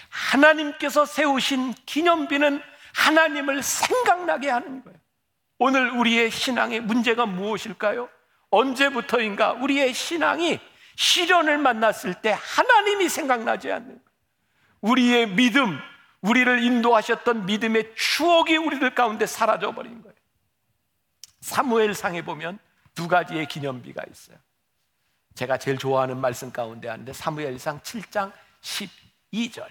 하나님께서 0.10 1.06
세우신 1.06 1.74
기념비는 1.86 2.62
하나님을 2.96 3.62
생각나게 3.62 4.50
하는 4.50 4.84
거예요. 4.84 4.98
오늘 5.60 5.90
우리의 5.92 6.30
신앙의 6.32 6.82
문제가 6.82 7.26
무엇일까요? 7.26 8.10
언제부터인가 8.50 9.54
우리의 9.54 9.94
신앙이 9.94 10.60
시련을 10.96 11.58
만났을 11.58 12.22
때 12.22 12.36
하나님이 12.40 13.10
생각나지 13.10 13.72
않는. 13.72 14.00
우리의 14.82 15.30
믿음, 15.30 15.80
우리를 16.22 16.64
인도하셨던 16.64 17.46
믿음의 17.46 17.94
추억이 17.96 18.58
우리들 18.58 18.96
가운데 18.96 19.26
사라져 19.26 19.74
버린 19.74 20.02
거예요. 20.02 20.16
사무엘 21.42 21.94
상에 21.94 22.24
보면 22.24 22.60
두 22.94 23.08
가지의 23.08 23.48
기념비가 23.48 24.04
있어요. 24.10 24.38
제가 25.36 25.58
제일 25.58 25.78
좋아하는 25.78 26.18
말씀 26.18 26.52
가운데 26.52 26.88
하는데 26.88 27.14
사무엘 27.14 27.60
상 27.60 27.80
7장 27.82 28.32
12절. 28.62 29.68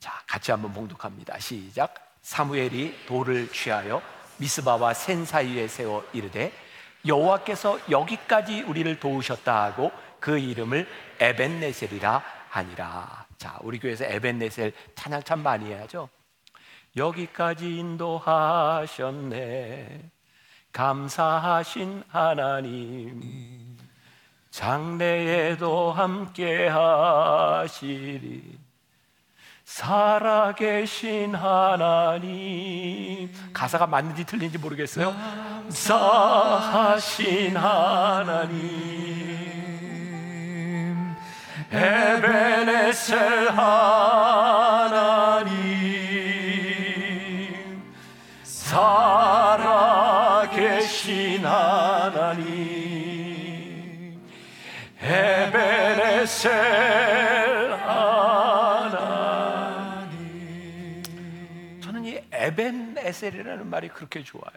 자, 0.00 0.22
같이 0.26 0.50
한번 0.50 0.72
봉독합니다. 0.72 1.38
시작. 1.38 1.94
사무엘이 2.22 3.06
돌을 3.06 3.52
취하여 3.52 4.02
미스바와 4.42 4.92
센 4.94 5.24
사이에 5.24 5.68
세워 5.68 6.04
이르되 6.12 6.52
여호와께서 7.06 7.78
여기까지 7.90 8.62
우리를 8.62 8.98
도우셨다 8.98 9.62
하고 9.62 9.92
그 10.18 10.36
이름을 10.38 10.88
에벤네셀이라 11.20 12.22
하니라. 12.48 13.26
자, 13.38 13.58
우리 13.62 13.78
교회에서 13.78 14.04
에벤네셀 14.04 14.72
찬양 14.96 15.22
참 15.22 15.44
많이 15.44 15.66
해야죠. 15.66 16.08
여기까지 16.96 17.78
인도하셨네. 17.78 19.30
감사하신 20.72 22.02
하나님. 22.08 23.78
장래에도 24.50 25.92
함께 25.92 26.66
하시리 26.68 28.61
살아계신 29.72 31.34
하나님. 31.34 33.30
가사가 33.54 33.86
맞는지 33.86 34.24
틀린지 34.24 34.58
모르겠어요. 34.58 35.16
사하신 35.70 37.56
하나님. 37.56 38.60
에베네셀 41.72 43.48
하나님. 43.48 43.72
살아계신 48.44 49.06
하나님. 51.46 52.92
에베네셀 55.00 56.52
에벤 62.42 62.96
에셀이라는 62.98 63.70
말이 63.70 63.88
그렇게 63.88 64.24
좋아요. 64.24 64.56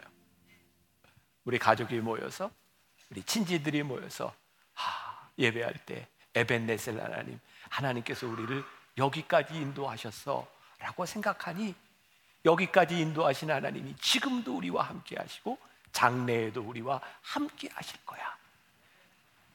우리 1.44 1.56
가족이 1.56 2.00
모여서 2.00 2.50
우리 3.10 3.22
친지들이 3.22 3.84
모여서 3.84 4.34
하, 4.74 5.30
예배할 5.38 5.74
때 5.86 6.08
에벤 6.34 6.68
에셀 6.68 7.00
하나님 7.00 7.38
하나님께서 7.68 8.26
우리를 8.26 8.64
여기까지 8.98 9.54
인도하셨어라고 9.54 11.06
생각하니 11.06 11.76
여기까지 12.44 12.98
인도하신 12.98 13.52
하나님이 13.52 13.94
지금도 14.00 14.56
우리와 14.56 14.82
함께 14.82 15.16
하시고 15.16 15.56
장래에도 15.92 16.62
우리와 16.62 17.00
함께 17.22 17.68
하실 17.72 18.04
거야. 18.04 18.36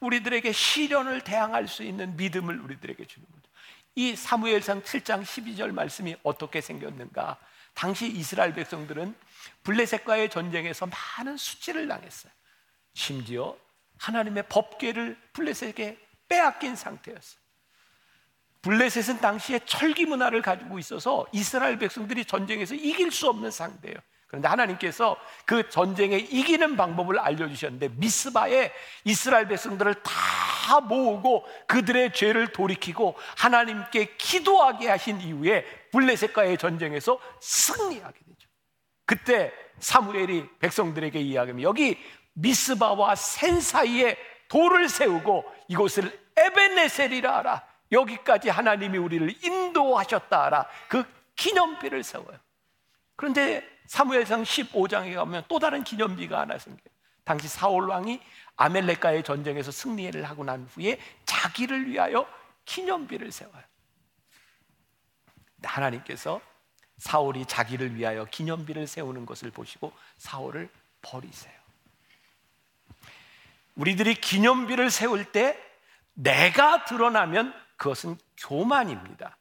우리들에게 0.00 0.52
시련을 0.52 1.20
대항할 1.22 1.68
수 1.68 1.82
있는 1.82 2.16
믿음을 2.16 2.58
우리들에게 2.58 3.06
주는 3.06 3.26
거죠. 3.30 3.42
이 3.94 4.16
사무엘상 4.16 4.82
7장 4.82 5.22
12절 5.22 5.72
말씀이 5.72 6.16
어떻게 6.22 6.62
생겼는가? 6.62 7.38
당시 7.74 8.06
이스라엘 8.06 8.54
백성들은 8.54 9.14
블레셋과의 9.64 10.30
전쟁에서 10.30 10.86
많은 10.86 11.36
수치를 11.36 11.88
당했어요. 11.88 12.32
심지어 12.94 13.56
하나님의 13.98 14.44
법궤를 14.48 15.16
블레셋에게 15.32 15.98
빼앗긴 16.28 16.76
상태였어요. 16.76 17.40
블레셋은 18.62 19.20
당시에 19.20 19.60
철기 19.66 20.06
문화를 20.06 20.40
가지고 20.40 20.78
있어서 20.78 21.26
이스라엘 21.32 21.78
백성들이 21.78 22.24
전쟁에서 22.24 22.74
이길 22.74 23.10
수 23.10 23.28
없는 23.28 23.50
상대예요. 23.50 23.96
그런데 24.28 24.48
하나님께서 24.48 25.16
그 25.44 25.68
전쟁에 25.68 26.16
이기는 26.16 26.76
방법을 26.76 27.18
알려주셨는데 27.18 27.90
미스바에 27.96 28.72
이스라엘 29.04 29.46
백성들을 29.46 29.94
다 30.02 30.80
모으고 30.80 31.44
그들의 31.66 32.14
죄를 32.14 32.52
돌이키고 32.52 33.14
하나님께 33.36 34.16
기도하게 34.16 34.88
하신 34.88 35.20
이후에 35.20 35.66
블레셋과의 35.92 36.58
전쟁에서 36.58 37.18
승리하게 37.40 38.18
되죠. 38.18 38.48
그때 39.04 39.52
사무엘이 39.78 40.48
백성들에게 40.58 41.20
이야기하면 41.20 41.62
여기 41.62 41.98
미스바와 42.34 43.14
센 43.14 43.60
사이에 43.60 44.16
돌을 44.48 44.88
세우고 44.88 45.44
이곳을 45.68 46.20
에베네셀이라 46.36 47.36
하라. 47.38 47.66
여기까지 47.90 48.48
하나님이 48.48 48.98
우리를 48.98 49.44
인도하셨다 49.44 50.44
하라. 50.44 50.66
그 50.88 51.04
기념비를 51.36 52.02
세워요. 52.02 52.38
그런데 53.16 53.62
사무엘상 53.86 54.42
15장에 54.42 55.14
가면 55.14 55.44
또 55.48 55.58
다른 55.58 55.84
기념비가 55.84 56.40
하나 56.40 56.58
생겨요. 56.58 56.92
당시 57.24 57.48
사울 57.48 57.88
왕이 57.88 58.20
아멜렉과의 58.56 59.22
전쟁에서 59.22 59.70
승리를 59.70 60.22
하고 60.24 60.44
난 60.44 60.66
후에 60.72 60.98
자기를 61.24 61.88
위하여 61.88 62.26
기념비를 62.64 63.30
세워요. 63.30 63.62
하나님께서 65.62 66.40
사울이 66.98 67.46
자기를 67.46 67.96
위하여 67.96 68.24
기념비를 68.26 68.86
세우는 68.86 69.26
것을 69.26 69.50
보시고 69.50 69.92
사울을 70.18 70.68
버리세요. 71.00 71.52
우리들이 73.74 74.14
기념비를 74.14 74.90
세울 74.90 75.24
때 75.24 75.58
내가 76.14 76.84
드러나면 76.84 77.54
그것은 77.76 78.16
교만입니다. 78.36 79.36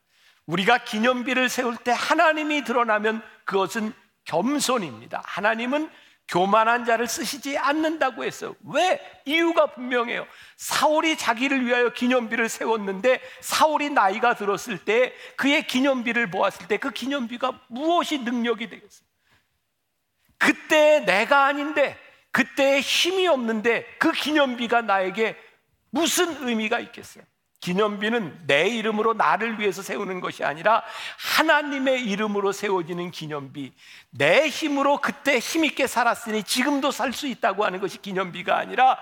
우리가 0.46 0.84
기념비를 0.84 1.50
세울 1.50 1.78
때 1.78 1.92
하나님이 1.92 2.64
드러나면 2.64 3.22
그것은 3.46 3.94
겸손입니다. 4.26 5.22
하나님은 5.26 5.90
교만한 6.32 6.86
자를 6.86 7.08
쓰시지 7.08 7.58
않는다고 7.58 8.24
했어요. 8.24 8.56
왜? 8.64 9.00
이유가 9.26 9.68
분명해요. 9.68 10.26
사울이 10.56 11.18
자기를 11.18 11.66
위하여 11.66 11.90
기념비를 11.92 12.48
세웠는데 12.48 13.22
사울이 13.42 13.90
나이가 13.90 14.34
들었을 14.34 14.78
때 14.80 15.14
그의 15.36 15.68
기념비를 15.68 16.32
보았을 16.32 16.68
때 16.68 16.78
그 16.78 16.90
기념비가 16.92 17.62
무엇이 17.68 18.20
능력이 18.20 18.70
되겠어요? 18.70 19.06
그때 20.38 21.02
내가 21.02 21.46
아닌데 21.46 21.98
그때 22.32 22.80
힘이 22.80 23.28
없는데 23.28 23.86
그 24.00 24.12
기념비가 24.14 24.82
나에게 24.82 25.36
무슨 25.92 26.48
의미가 26.48 26.80
있겠어요? 26.80 27.26
기념비는 27.62 28.48
내 28.48 28.68
이름으로 28.68 29.14
나를 29.14 29.60
위해서 29.60 29.82
세우는 29.82 30.20
것이 30.20 30.44
아니라 30.44 30.84
하나님의 31.38 32.04
이름으로 32.06 32.52
세워지는 32.52 33.12
기념비. 33.12 33.72
내 34.10 34.50
힘으로 34.50 34.98
그때 34.98 35.38
힘있게 35.40 35.88
살았으니 35.88 36.44
지금도 36.44 36.92
살 36.92 37.14
수 37.14 37.28
있다고 37.28 37.64
하는 37.64 37.80
것이 37.80 38.02
기념비가 38.02 38.58
아니라 38.58 38.98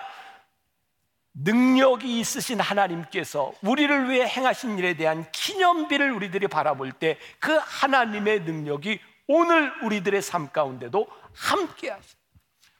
능력이 1.33 2.19
있으신 2.19 2.59
하나님께서 2.59 3.53
우리를 3.61 4.09
위해 4.09 4.27
행하신 4.27 4.77
일에 4.77 4.95
대한 4.95 5.25
기념비를 5.31 6.11
우리들이 6.11 6.47
바라볼 6.47 6.91
때 6.91 7.17
그 7.39 7.55
하나님의 7.55 8.41
능력이 8.41 8.99
오늘 9.27 9.71
우리들의 9.83 10.21
삶 10.21 10.49
가운데도 10.49 11.07
함께 11.33 11.91
하십니다. 11.91 12.19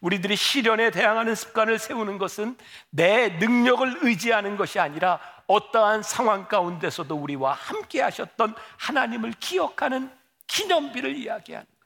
우리들이 0.02 0.36
시련에 0.36 0.92
대항하는 0.92 1.36
습관을 1.36 1.78
세우는 1.78 2.18
것은 2.18 2.58
내 2.90 3.30
능력을 3.30 4.00
의지하는 4.02 4.58
것이 4.58 4.80
아니라 4.80 5.20
어떠한 5.50 6.04
상황 6.04 6.48
가운데서도 6.48 7.16
우리와 7.16 7.54
함께 7.54 8.02
하셨던 8.02 8.54
하나님을 8.78 9.34
기억하는 9.40 10.16
기념비를 10.46 11.16
이야기하는 11.16 11.66
거예요. 11.66 11.80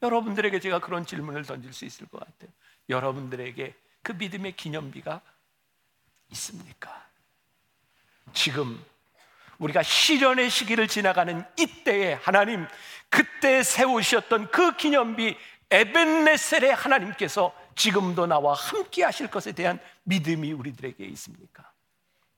여러분들에게 0.00 0.58
제가 0.60 0.78
그런 0.78 1.04
질문을 1.04 1.44
던질 1.44 1.74
수 1.74 1.84
있을 1.84 2.06
것 2.06 2.20
같아요. 2.20 2.50
여러분들에게 2.88 3.74
그 4.02 4.12
믿음의 4.12 4.56
기념비가 4.56 5.20
있습니까? 6.30 7.06
지금 8.32 8.82
우리가 9.58 9.82
시련의 9.82 10.48
시기를 10.48 10.88
지나가는 10.88 11.44
이때에 11.58 12.14
하나님 12.14 12.66
그때 13.10 13.62
세우셨던 13.62 14.50
그 14.50 14.74
기념비 14.76 15.36
에벤네셀의 15.70 16.74
하나님께서 16.74 17.54
지금도 17.74 18.26
나와 18.26 18.54
함께 18.54 19.04
하실 19.04 19.28
것에 19.28 19.52
대한 19.52 19.78
믿음이 20.04 20.52
우리들에게 20.52 21.04
있습니까? 21.04 21.75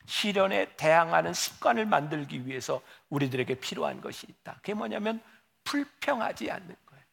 시련에 0.09 0.75
대항하는 0.77 1.35
습관을 1.35 1.85
만들기 1.85 2.47
위해서 2.47 2.81
우리들에게 3.11 3.57
필요한 3.57 4.01
것이 4.01 4.27
있다. 4.27 4.55
그게 4.55 4.73
뭐냐면 4.73 5.23
불평하지 5.65 6.51
않는 6.51 6.77
거예요. 6.87 7.05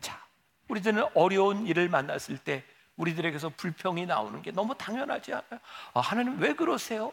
자, 0.00 0.22
우리들은 0.68 1.08
어려운 1.14 1.66
일을 1.66 1.88
만났을 1.88 2.36
때 2.36 2.62
우리들에게서 2.96 3.52
불평이 3.56 4.04
나오는 4.04 4.42
게 4.42 4.50
너무 4.50 4.76
당연하지 4.76 5.32
않아요? 5.32 5.60
아, 5.94 6.00
하나님 6.00 6.38
왜 6.38 6.52
그러세요? 6.54 7.10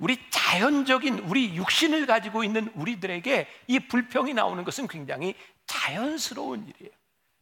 우리 0.00 0.18
자연적인 0.30 1.20
우리 1.20 1.54
육신을 1.54 2.06
가지고 2.06 2.42
있는 2.42 2.72
우리들에게 2.74 3.46
이 3.68 3.78
불평이 3.78 4.34
나오는 4.34 4.64
것은 4.64 4.88
굉장히 4.88 5.36
자연스러운 5.66 6.66
일이에요. 6.66 6.92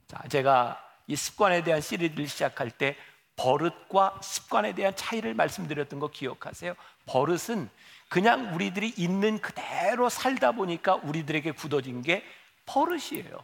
자, 0.08 0.22
제가 0.28 0.82
이 1.06 1.16
습관에 1.16 1.64
대한 1.64 1.80
시리즈를 1.80 2.28
시작할 2.28 2.70
때 2.70 2.96
버릇과 3.36 4.18
습관에 4.22 4.74
대한 4.74 4.96
차이를 4.96 5.34
말씀드렸던 5.34 6.00
거 6.00 6.08
기억하세요? 6.08 6.74
버릇은 7.06 7.68
그냥 8.08 8.54
우리들이 8.54 8.94
있는 8.96 9.38
그대로 9.40 10.08
살다 10.08 10.52
보니까 10.52 10.96
우리들에게 10.96 11.52
굳어진 11.52 12.02
게 12.02 12.24
버릇이에요. 12.66 13.38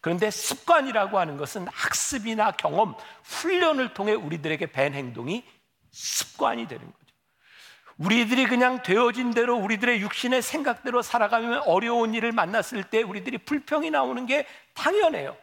그런데 0.00 0.30
습관이라고 0.30 1.18
하는 1.18 1.36
것은 1.36 1.68
학습이나 1.68 2.50
경험, 2.52 2.94
훈련을 3.22 3.94
통해 3.94 4.12
우리들에게 4.14 4.72
밴 4.72 4.94
행동이 4.94 5.44
습관이 5.90 6.66
되는 6.66 6.84
거죠. 6.84 7.02
우리들이 7.98 8.46
그냥 8.46 8.82
되어진 8.82 9.32
대로 9.32 9.56
우리들의 9.56 10.00
육신의 10.00 10.42
생각대로 10.42 11.02
살아가면 11.02 11.62
어려운 11.66 12.14
일을 12.14 12.32
만났을 12.32 12.82
때 12.84 13.02
우리들이 13.02 13.38
불평이 13.38 13.90
나오는 13.90 14.26
게 14.26 14.46
당연해요. 14.74 15.36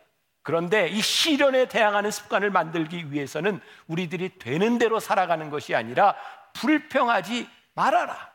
그런데 0.49 0.87
이 0.87 0.99
시련에 0.99 1.67
대항하는 1.67 2.09
습관을 2.09 2.49
만들기 2.49 3.11
위해서는 3.11 3.61
우리들이 3.85 4.39
되는 4.39 4.79
대로 4.79 4.99
살아가는 4.99 5.51
것이 5.51 5.75
아니라 5.75 6.15
불평하지 6.53 7.47
말아라. 7.75 8.31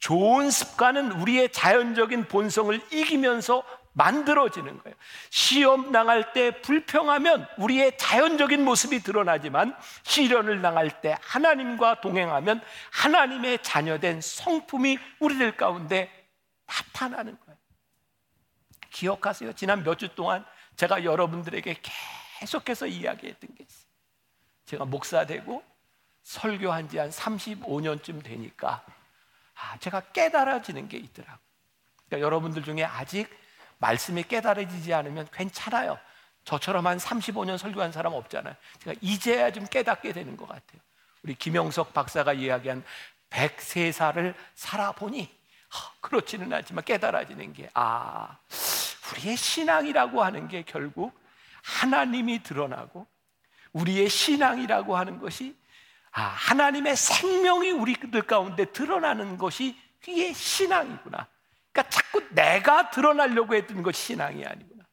좋은 0.00 0.50
습관은 0.50 1.12
우리의 1.12 1.52
자연적인 1.52 2.24
본성을 2.24 2.74
이기면서 2.90 3.62
만들어지는 3.92 4.82
거예요. 4.82 4.96
시험 5.30 5.92
당할 5.92 6.32
때 6.32 6.60
불평하면 6.60 7.46
우리의 7.58 7.98
자연적인 7.98 8.64
모습이 8.64 9.04
드러나지만 9.04 9.76
시련을 10.02 10.60
당할 10.60 11.00
때 11.02 11.16
하나님과 11.20 12.00
동행하면 12.00 12.62
하나님의 12.90 13.62
자녀된 13.62 14.22
성품이 14.22 14.98
우리들 15.20 15.56
가운데 15.56 16.10
나타나는 16.66 17.38
거예요. 17.38 17.56
기억하세요. 18.90 19.52
지난 19.52 19.84
몇 19.84 19.98
주 19.98 20.08
동안 20.16 20.44
제가 20.76 21.04
여러분들에게 21.04 21.80
계속해서 22.40 22.86
이야기했던 22.86 23.54
게 23.54 23.64
있어요. 23.64 23.84
제가 24.66 24.84
목사 24.84 25.24
되고 25.26 25.62
설교한 26.22 26.88
지 26.88 26.98
한 26.98 27.10
35년쯤 27.10 28.22
되니까 28.24 28.84
아, 29.56 29.76
제가 29.78 30.00
깨달아지는 30.12 30.88
게 30.88 30.96
있더라고요. 30.96 31.38
그러니까 32.06 32.26
여러분들 32.26 32.62
중에 32.64 32.82
아직 32.84 33.28
말씀이 33.78 34.22
깨달아지지 34.24 34.92
않으면 34.94 35.28
괜찮아요. 35.32 35.98
저처럼 36.44 36.86
한 36.86 36.98
35년 36.98 37.56
설교한 37.58 37.92
사람 37.92 38.12
없잖아요. 38.14 38.54
제가 38.80 38.96
이제야 39.00 39.50
좀 39.50 39.66
깨닫게 39.66 40.12
되는 40.12 40.36
것 40.36 40.46
같아요. 40.48 40.80
우리 41.22 41.34
김영석 41.34 41.94
박사가 41.94 42.32
이야기한 42.34 42.84
103살을 43.30 44.34
살아보니 44.54 45.34
그렇지는 46.00 46.52
않지만 46.52 46.84
깨달아지는 46.84 47.52
게 47.52 47.70
아, 47.74 48.38
우리의 49.14 49.36
신앙이라고 49.36 50.22
하는 50.22 50.48
게 50.48 50.62
결국 50.62 51.18
하나님이 51.62 52.42
드러나고 52.42 53.06
우리의 53.72 54.08
신앙이라고 54.08 54.96
하는 54.96 55.18
것이 55.18 55.56
아, 56.12 56.22
하나님의 56.22 56.96
생명이 56.96 57.72
우리들 57.72 58.22
가운데 58.22 58.66
드러나는 58.66 59.36
것이 59.36 59.76
그게 60.00 60.32
신앙이구나. 60.32 61.26
그러니까 61.72 61.90
자꾸 61.90 62.22
내가 62.30 62.90
드러나려고 62.90 63.54
했던 63.54 63.82
것이 63.82 64.00
신앙이 64.06 64.44
아니구나. 64.44 64.84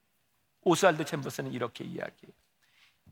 오스왈드 0.63 1.05
챔버스는 1.05 1.51
이렇게 1.51 1.83
이야기해요. 1.83 2.33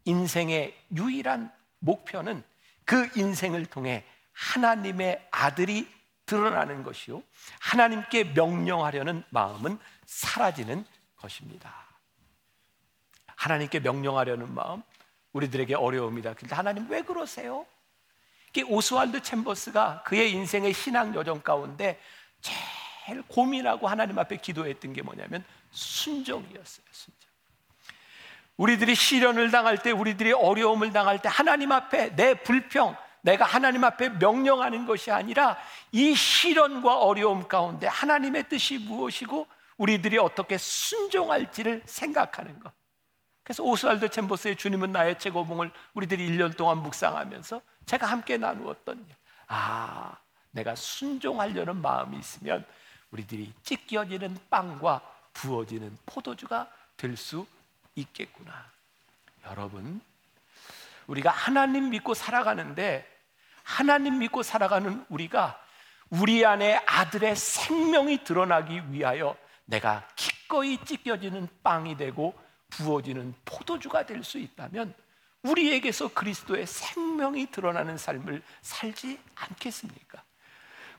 인생의 0.06 0.76
유일한 0.96 1.52
목표는 1.80 2.44
그 2.86 3.10
인생을 3.16 3.68
통해 3.68 4.06
하나님의 4.32 5.28
아들이 5.30 5.88
드러나는 6.26 6.84
것이요. 6.84 7.22
하나님께 7.60 8.24
명령하려는 8.36 9.24
마음은 9.30 9.78
사라지는 10.06 10.86
것입니다. 11.22 11.74
하나님께 13.36 13.80
명령하려는 13.80 14.54
마음, 14.54 14.84
우리들에게 15.34 15.76
어려움이다. 15.76 16.34
근데 16.34 16.56
하나님 16.56 16.90
왜 16.90 17.02
그러세요? 17.02 17.66
오스왈드 18.68 19.22
챔버스가 19.22 20.04
그의 20.04 20.32
인생의 20.34 20.74
신앙 20.74 21.14
여정 21.16 21.42
가운데 21.42 22.00
제일 22.42 23.22
고민하고 23.24 23.88
하나님 23.88 24.18
앞에 24.18 24.38
기도했던 24.38 24.94
게 24.94 25.02
뭐냐면 25.02 25.46
순종이었어요. 25.72 26.86
순종. 26.92 27.30
우리들이 28.58 28.96
시련을 28.96 29.52
당할 29.52 29.78
때, 29.82 29.92
우리들이 29.92 30.34
어려움을 30.34 30.92
당할 30.92 31.22
때 31.22 31.30
하나님 31.32 31.72
앞에 31.72 32.16
내 32.16 32.34
불평, 32.34 32.98
내가 33.22 33.46
하나님 33.46 33.86
앞에 33.86 34.10
명령하는 34.10 34.86
것이 34.86 35.12
아니라 35.12 35.58
이 35.92 36.14
시련과 36.14 37.00
어려움 37.00 37.48
가운데 37.48 37.88
하나님의 37.88 38.50
뜻이 38.50 38.78
무엇이고 38.80 39.48
우리들이 39.80 40.18
어떻게 40.18 40.58
순종할지를 40.58 41.82
생각하는 41.86 42.60
것. 42.60 42.72
그래서 43.44 43.64
오스왈드 43.64 44.10
챔버스의 44.10 44.58
주님은 44.58 44.92
나의 44.92 45.18
최고봉을 45.18 45.72
우리들이 45.94 46.30
1년 46.30 46.56
동안 46.56 46.78
묵상하면서 46.84 47.62
제가 47.88 48.06
함께 48.06 48.38
나누었던 48.38 49.08
아, 49.48 50.16
내가 50.52 50.76
순종하려는 50.76 51.82
마음이 51.82 52.20
있으면 52.20 52.64
우리들이 53.10 53.52
찢겨지는 53.64 54.38
빵과 54.52 55.02
부어지는 55.34 55.98
포도주가 56.06 56.70
될 56.96 57.16
수 57.18 57.48
있겠구나. 57.96 58.54
여러분, 59.46 60.02
우리가 61.08 61.32
하나님 61.32 61.90
믿고 61.90 62.14
살아가는데 62.14 63.08
하나님 63.64 64.20
믿고 64.20 64.44
살아가는 64.44 65.06
우리가 65.10 65.60
우리 66.10 66.46
안에 66.46 66.76
아들의 66.86 67.36
생명이 67.36 68.24
드러나기 68.24 68.82
위하여 68.92 69.36
내가 69.70 70.08
기꺼이 70.16 70.84
찢겨지는 70.84 71.48
빵이 71.64 71.96
되고 71.96 72.34
부어지는 72.70 73.36
포도주가 73.46 74.06
될 74.06 74.24
수 74.24 74.38
있다면 74.40 74.94
우리에게서 75.44 76.10
그리스도의 76.10 76.68
생명이 76.68 77.52
드러나는 77.52 77.98
삶을 77.98 78.42
살지 78.62 79.20
않겠습니까? 79.36 80.22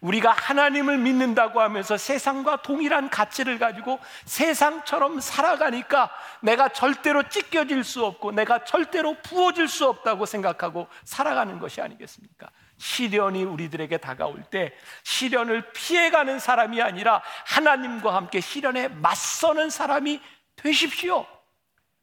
우리가 0.01 0.33
하나님을 0.33 0.97
믿는다고 0.97 1.61
하면서 1.61 1.99
세상과 1.99 2.63
동일한 2.63 3.11
가치를 3.11 3.59
가지고 3.59 3.99
세상처럼 4.25 5.21
살아가니까 5.21 6.11
내가 6.41 6.71
절대로 6.71 7.29
찢겨질 7.29 7.85
수 7.85 8.07
없고 8.07 8.33
내가 8.33 8.65
절대로 8.65 9.15
부어질 9.23 9.69
수 9.69 9.87
없다고 9.87 10.25
생각하고 10.25 10.89
살아가는 11.05 11.59
것이 11.59 11.83
아니겠습니까? 11.83 12.51
시련이 12.81 13.45
우리들에게 13.45 13.99
다가올 13.99 14.43
때 14.45 14.73
시련을 15.03 15.71
피해가는 15.73 16.39
사람이 16.39 16.81
아니라 16.81 17.23
하나님과 17.45 18.15
함께 18.15 18.41
시련에 18.41 18.89
맞서는 18.89 19.69
사람이 19.69 20.21
되십시오. 20.57 21.27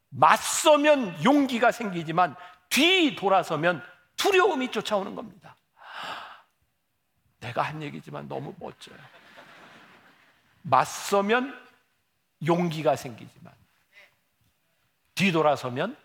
맞서면 0.10 1.24
용기가 1.24 1.72
생기지만 1.72 2.36
뒤 2.70 3.16
돌아서면 3.16 3.84
두려움이 4.18 4.72
쫓아오는 4.72 5.16
겁니다. 5.16 5.56
내가 7.40 7.64
한 7.64 7.82
얘기지만 7.82 8.28
너무 8.28 8.54
멋져요. 8.60 8.98
맞서면 10.62 11.60
용기가 12.46 12.96
생기지만 12.96 13.52
뒤돌아서면 15.16 15.98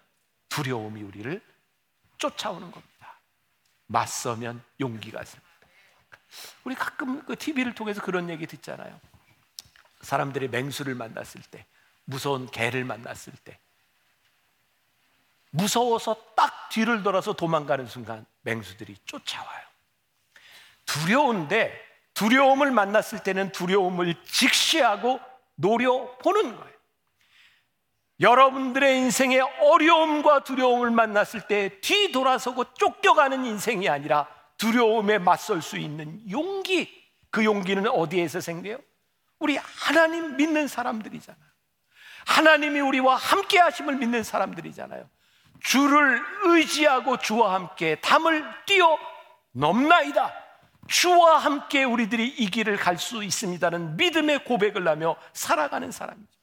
두려움이 0.48 1.02
우리를 1.02 1.42
쫓아오는 2.16 2.70
겁니다. 2.70 2.91
맞서면 3.86 4.62
용기가 4.80 5.24
생깁니다. 5.24 5.52
우리 6.64 6.74
가끔 6.74 7.24
그 7.24 7.36
TV를 7.36 7.74
통해서 7.74 8.00
그런 8.00 8.30
얘기 8.30 8.46
듣잖아요. 8.46 8.98
사람들이 10.00 10.48
맹수를 10.48 10.94
만났을 10.94 11.42
때, 11.42 11.66
무서운 12.04 12.50
개를 12.50 12.84
만났을 12.84 13.32
때, 13.44 13.58
무서워서 15.50 16.16
딱 16.34 16.70
뒤를 16.70 17.02
돌아서 17.02 17.34
도망가는 17.34 17.86
순간 17.86 18.24
맹수들이 18.42 18.96
쫓아와요. 19.04 19.66
두려운데 20.86 21.92
두려움을 22.14 22.70
만났을 22.70 23.22
때는 23.22 23.52
두려움을 23.52 24.22
직시하고 24.24 25.20
노려보는 25.54 26.56
거예요. 26.56 26.72
여러분들의 28.22 28.98
인생에 28.98 29.40
어려움과 29.40 30.44
두려움을 30.44 30.90
만났을 30.90 31.42
때 31.48 31.80
뒤돌아서고 31.80 32.72
쫓겨가는 32.74 33.44
인생이 33.44 33.88
아니라 33.88 34.28
두려움에 34.56 35.18
맞설 35.18 35.60
수 35.60 35.76
있는 35.76 36.20
용기. 36.30 37.02
그 37.30 37.44
용기는 37.44 37.86
어디에서 37.88 38.40
생겨요? 38.40 38.78
우리 39.40 39.56
하나님 39.56 40.36
믿는 40.36 40.68
사람들이잖아요. 40.68 41.42
하나님이 42.26 42.80
우리와 42.80 43.16
함께 43.16 43.58
하심을 43.58 43.96
믿는 43.96 44.22
사람들이잖아요. 44.22 45.08
주를 45.60 46.22
의지하고 46.44 47.16
주와 47.16 47.54
함께 47.54 47.96
담을 48.00 48.44
뛰어 48.66 48.98
넘나이다. 49.52 50.32
주와 50.86 51.38
함께 51.38 51.82
우리들이 51.82 52.28
이 52.28 52.50
길을 52.50 52.76
갈 52.76 52.98
수 52.98 53.24
있습니다는 53.24 53.96
믿음의 53.96 54.44
고백을 54.44 54.86
하며 54.86 55.16
살아가는 55.32 55.90
사람이죠. 55.90 56.41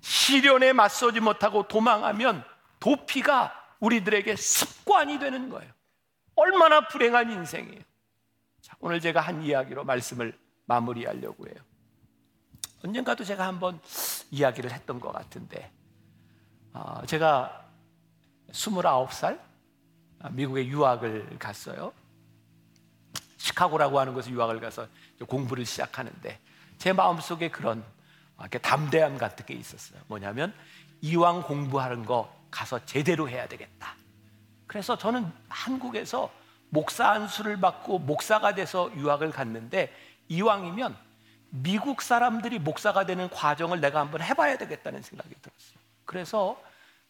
시련에 0.00 0.72
맞서지 0.72 1.20
못하고 1.20 1.66
도망하면 1.68 2.44
도피가 2.78 3.76
우리들에게 3.80 4.36
습관이 4.36 5.18
되는 5.18 5.48
거예요. 5.50 5.70
얼마나 6.34 6.86
불행한 6.88 7.30
인생이에요. 7.30 7.82
자, 8.62 8.76
오늘 8.80 9.00
제가 9.00 9.20
한 9.20 9.42
이야기로 9.42 9.84
말씀을 9.84 10.38
마무리하려고 10.66 11.46
해요. 11.46 11.56
언젠가도 12.84 13.24
제가 13.24 13.46
한번 13.46 13.80
이야기를 14.30 14.70
했던 14.72 15.00
것 15.00 15.12
같은데, 15.12 15.70
어, 16.72 17.04
제가 17.06 17.66
29살 18.52 19.38
미국에 20.30 20.66
유학을 20.66 21.38
갔어요. 21.38 21.92
시카고라고 23.36 23.98
하는 23.98 24.14
곳에 24.14 24.30
유학을 24.30 24.60
가서 24.60 24.86
공부를 25.26 25.64
시작하는데 25.64 26.38
제 26.78 26.92
마음속에 26.92 27.50
그런 27.50 27.84
이렇게 28.40 28.58
담대함 28.58 29.18
같은 29.18 29.46
게 29.46 29.54
있었어요. 29.54 30.00
뭐냐면 30.06 30.54
이왕 31.00 31.42
공부하는 31.42 32.04
거 32.04 32.34
가서 32.50 32.84
제대로 32.84 33.28
해야 33.28 33.46
되겠다. 33.46 33.94
그래서 34.66 34.96
저는 34.96 35.30
한국에서 35.48 36.30
목사 36.68 37.10
안수를 37.10 37.60
받고 37.60 37.98
목사가 38.00 38.54
돼서 38.54 38.90
유학을 38.96 39.30
갔는데 39.30 39.92
이왕이면 40.28 40.96
미국 41.50 42.02
사람들이 42.02 42.60
목사가 42.60 43.04
되는 43.06 43.28
과정을 43.28 43.80
내가 43.80 44.00
한번 44.00 44.22
해봐야 44.22 44.56
되겠다는 44.56 45.02
생각이 45.02 45.34
들었어요. 45.42 45.78
그래서 46.04 46.60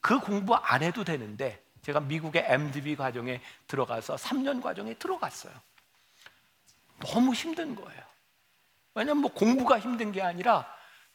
그 0.01 0.19
공부 0.19 0.55
안 0.55 0.83
해도 0.83 1.05
되는데 1.05 1.63
제가 1.83 2.01
미국의 2.01 2.45
MDB 2.47 2.97
과정에 2.97 3.41
들어가서 3.67 4.17
3년 4.17 4.63
과정에 4.63 4.95
들어갔어요. 4.95 5.53
너무 7.01 7.35
힘든 7.35 7.75
거예요. 7.75 8.03
왜냐면 8.95 9.23
뭐 9.23 9.33
공부가 9.33 9.79
힘든 9.79 10.13
게 10.13 10.23
아니라 10.23 10.67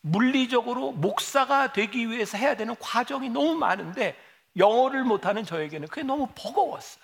물리적으로 0.05 0.91
목사가 0.91 1.73
되기 1.73 2.09
위해서 2.11 2.37
해야 2.37 2.55
되는 2.55 2.75
과정이 2.75 3.27
너무 3.29 3.55
많은데 3.55 4.15
영어를 4.55 5.03
못하는 5.03 5.43
저에게는 5.43 5.87
그게 5.87 6.03
너무 6.03 6.29
버거웠어요. 6.35 7.03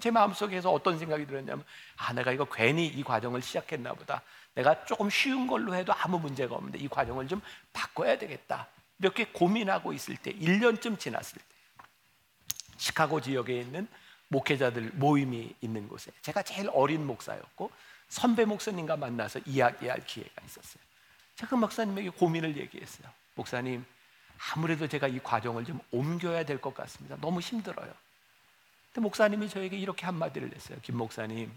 제 0.00 0.10
마음속에서 0.12 0.70
어떤 0.70 0.98
생각이 0.98 1.26
들었냐면 1.26 1.64
아 1.96 2.12
내가 2.12 2.30
이거 2.30 2.44
괜히 2.44 2.86
이 2.86 3.02
과정을 3.02 3.42
시작했나 3.42 3.94
보다. 3.94 4.22
내가 4.54 4.84
조금 4.84 5.10
쉬운 5.10 5.48
걸로 5.48 5.74
해도 5.74 5.92
아무 5.92 6.20
문제가 6.20 6.54
없는데 6.54 6.78
이 6.78 6.88
과정을 6.88 7.26
좀 7.26 7.40
바꿔야 7.72 8.16
되겠다. 8.16 8.68
이렇게 9.00 9.24
고민하고 9.26 9.92
있을 9.92 10.16
때 10.16 10.32
1년쯤 10.32 11.00
지났을 11.00 11.38
때 11.38 11.84
시카고 12.76 13.22
지역에 13.22 13.58
있는 13.58 13.88
목회자들 14.28 14.92
모임이 14.94 15.52
있는 15.60 15.88
곳에 15.88 16.12
제가 16.22 16.42
제일 16.42 16.70
어린 16.72 17.04
목사였고 17.06 17.72
선배 18.08 18.44
목사님과 18.44 18.96
만나서 18.96 19.40
이야기할 19.46 20.06
기회가 20.06 20.44
있었어요. 20.44 20.83
제가 21.36 21.50
그 21.50 21.54
목사님에게 21.56 22.10
고민을 22.10 22.56
얘기했어요. 22.56 23.08
목사님, 23.34 23.84
아무래도 24.54 24.86
제가 24.88 25.08
이 25.08 25.18
과정을 25.20 25.64
좀 25.64 25.80
옮겨야 25.90 26.44
될 26.44 26.60
것 26.60 26.74
같습니다. 26.74 27.16
너무 27.20 27.40
힘들어요. 27.40 27.92
근데 28.92 29.00
목사님이 29.00 29.48
저에게 29.48 29.76
이렇게 29.76 30.06
한마디를 30.06 30.54
했어요. 30.54 30.78
김 30.82 30.96
목사님, 30.96 31.56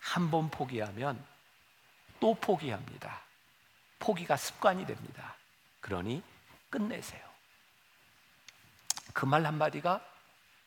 한 0.00 0.30
번 0.30 0.50
포기하면 0.50 1.22
또 2.20 2.34
포기합니다. 2.34 3.20
포기가 3.98 4.36
습관이 4.36 4.86
됩니다. 4.86 5.34
그러니 5.80 6.22
끝내세요. 6.70 7.22
그 9.12 9.26
말 9.26 9.46
한마디가 9.46 10.04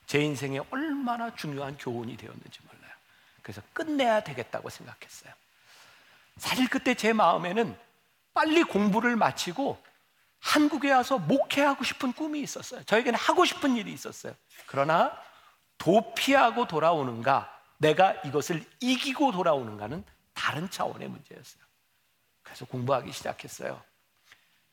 제 0.06 0.20
인생에 0.20 0.60
얼마나 0.70 1.34
중요한 1.34 1.76
교훈이 1.76 2.16
되었는지 2.16 2.60
몰라요. 2.62 2.92
그래서 3.42 3.60
끝내야 3.72 4.22
되겠다고 4.24 4.70
생각했어요. 4.70 5.32
사실 6.38 6.68
그때 6.68 6.94
제 6.94 7.12
마음에는 7.12 7.78
빨리 8.38 8.62
공부를 8.62 9.16
마치고 9.16 9.82
한국에 10.38 10.92
와서 10.92 11.18
목회하고 11.18 11.82
싶은 11.82 12.12
꿈이 12.12 12.40
있었어요. 12.40 12.84
저에게는 12.84 13.18
하고 13.18 13.44
싶은 13.44 13.74
일이 13.74 13.92
있었어요. 13.92 14.32
그러나 14.68 15.12
도피하고 15.76 16.68
돌아오는가, 16.68 17.52
내가 17.78 18.12
이것을 18.24 18.64
이기고 18.78 19.32
돌아오는가는 19.32 20.04
다른 20.34 20.70
차원의 20.70 21.08
문제였어요. 21.08 21.60
그래서 22.44 22.64
공부하기 22.66 23.10
시작했어요. 23.10 23.82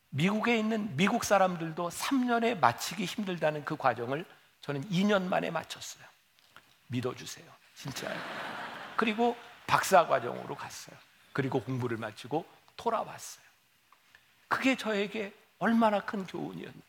미국에 0.10 0.60
있는 0.60 0.96
미국 0.96 1.24
사람들도 1.24 1.90
3년에 1.90 2.60
마치기 2.60 3.04
힘들다는 3.04 3.66
그 3.66 3.78
과정을 3.78 4.26
저는 4.62 4.88
2년 4.92 5.24
만에 5.24 5.50
마쳤어요. 5.50 6.06
믿어주세요. 6.90 7.52
진짜요. 7.74 8.16
그리고 8.96 9.36
박사 9.66 10.06
과정으로 10.06 10.54
갔어요. 10.54 10.96
그리고 11.34 11.64
공부를 11.64 11.98
마치고 11.98 12.46
돌아왔어요. 12.78 13.45
그게 14.48 14.76
저에게 14.76 15.34
얼마나 15.60 16.00
큰 16.02 16.26
교훈이었는가. 16.26 16.86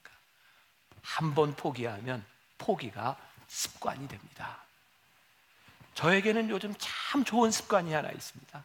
한 1.03 1.35
번 1.35 1.55
포기하면 1.55 2.25
포기가 2.59 3.17
습관이 3.47 4.09
됩니다. 4.09 4.59
저에게는 5.95 6.51
요즘 6.51 6.75
참 6.79 7.25
좋은 7.25 7.51
습관이 7.51 7.93
하나 7.93 8.11
있습니다. 8.11 8.63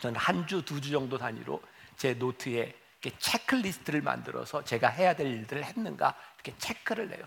저는 0.00 0.18
한 0.18 0.46
주, 0.46 0.64
두 0.64 0.80
주 0.80 0.90
정도 0.90 1.18
단위로 1.18 1.62
제 1.96 2.14
노트에 2.14 2.74
체크리스트를 3.18 4.00
만들어서 4.02 4.64
제가 4.64 4.88
해야 4.88 5.14
될 5.14 5.26
일들을 5.28 5.64
했는가 5.64 6.14
이렇게 6.36 6.56
체크를 6.58 7.08
내요. 7.08 7.26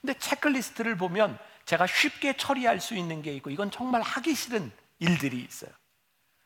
근데 0.00 0.14
체크리스트를 0.18 0.96
보면 0.96 1.38
제가 1.64 1.86
쉽게 1.86 2.36
처리할 2.36 2.80
수 2.80 2.94
있는 2.94 3.22
게 3.22 3.32
있고 3.36 3.50
이건 3.50 3.70
정말 3.70 4.02
하기 4.02 4.34
싫은 4.34 4.70
일들이 4.98 5.40
있어요. 5.40 5.70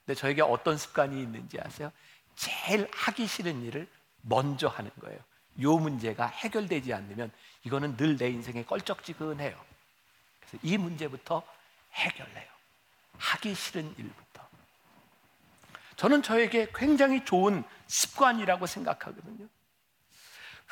근데 0.07 0.19
저에게 0.19 0.43
어떤 0.43 0.79
습관이 0.79 1.21
있는지 1.21 1.59
아세요? 1.61 1.93
제일 2.39 2.89
하기 2.93 3.27
싫은 3.27 3.65
일을 3.65 3.89
먼저 4.23 4.69
하는 4.69 4.91
거예요. 5.01 5.19
요 5.61 5.77
문제가 5.77 6.27
해결되지 6.27 6.95
않으면 6.95 7.33
이거는 7.65 7.97
늘 7.97 8.17
내 8.17 8.29
인생에 8.31 8.65
껄쩍지근해요. 8.65 9.59
그래서 10.41 10.59
이 10.63 10.79
문제부터 10.79 11.43
해결해요. 11.95 12.47
하기 13.19 13.55
싫은 13.55 13.93
일부터. 13.99 14.49
저는 15.97 16.23
저에게 16.23 16.69
굉장히 16.73 17.25
좋은 17.25 17.65
습관이라고 17.89 18.67
생각하거든요. 18.67 19.49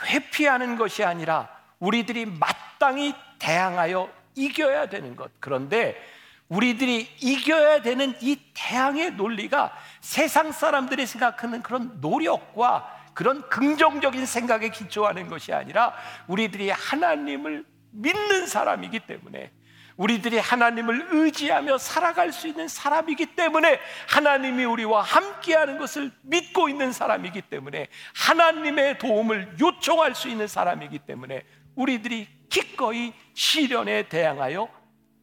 회피하는 0.05 0.77
것이 0.77 1.03
아니라 1.03 1.51
우리들이 1.81 2.27
마땅히 2.27 3.13
대항하여 3.41 4.13
이겨야 4.37 4.89
되는 4.89 5.17
것. 5.17 5.33
그런데 5.41 6.01
우리들이 6.49 7.09
이겨야 7.21 7.83
되는 7.83 8.15
이 8.21 8.39
대항의 8.55 9.13
논리가 9.13 9.73
세상 10.01 10.53
사람들이 10.53 11.07
생각하는 11.07 11.63
그런 11.63 11.99
노력과 12.01 12.95
그런 13.15 13.49
긍정적인 13.49 14.27
생각에 14.27 14.69
기초하는 14.69 15.29
것이 15.29 15.53
아니라 15.53 15.95
우리들이 16.29 16.71
하나님을 16.71 17.65
믿는 17.91 18.47
사람이기 18.47 19.01
때문에 19.01 19.51
우리들이 19.97 20.39
하나님을 20.39 21.09
의지하며 21.11 21.79
살아갈 21.79 22.31
수 22.33 22.47
있는 22.47 22.69
사람이기 22.69 23.35
때문에 23.35 23.81
하나님이 24.09 24.65
우리와 24.65 25.01
함께하는 25.03 25.79
것을 25.79 26.13
믿고 26.23 26.69
있는 26.69 26.93
사람이기 26.93 27.43
때문에 27.43 27.89
하나님의 28.15 28.99
도움을 28.99 29.57
요청할 29.59 30.15
수 30.15 30.29
있는 30.29 30.47
사람이기 30.47 30.99
때문에 31.01 31.45
우리들이 31.75 32.29
기꺼이 32.51 33.15
시련에 33.33 34.09
대항하여 34.09 34.69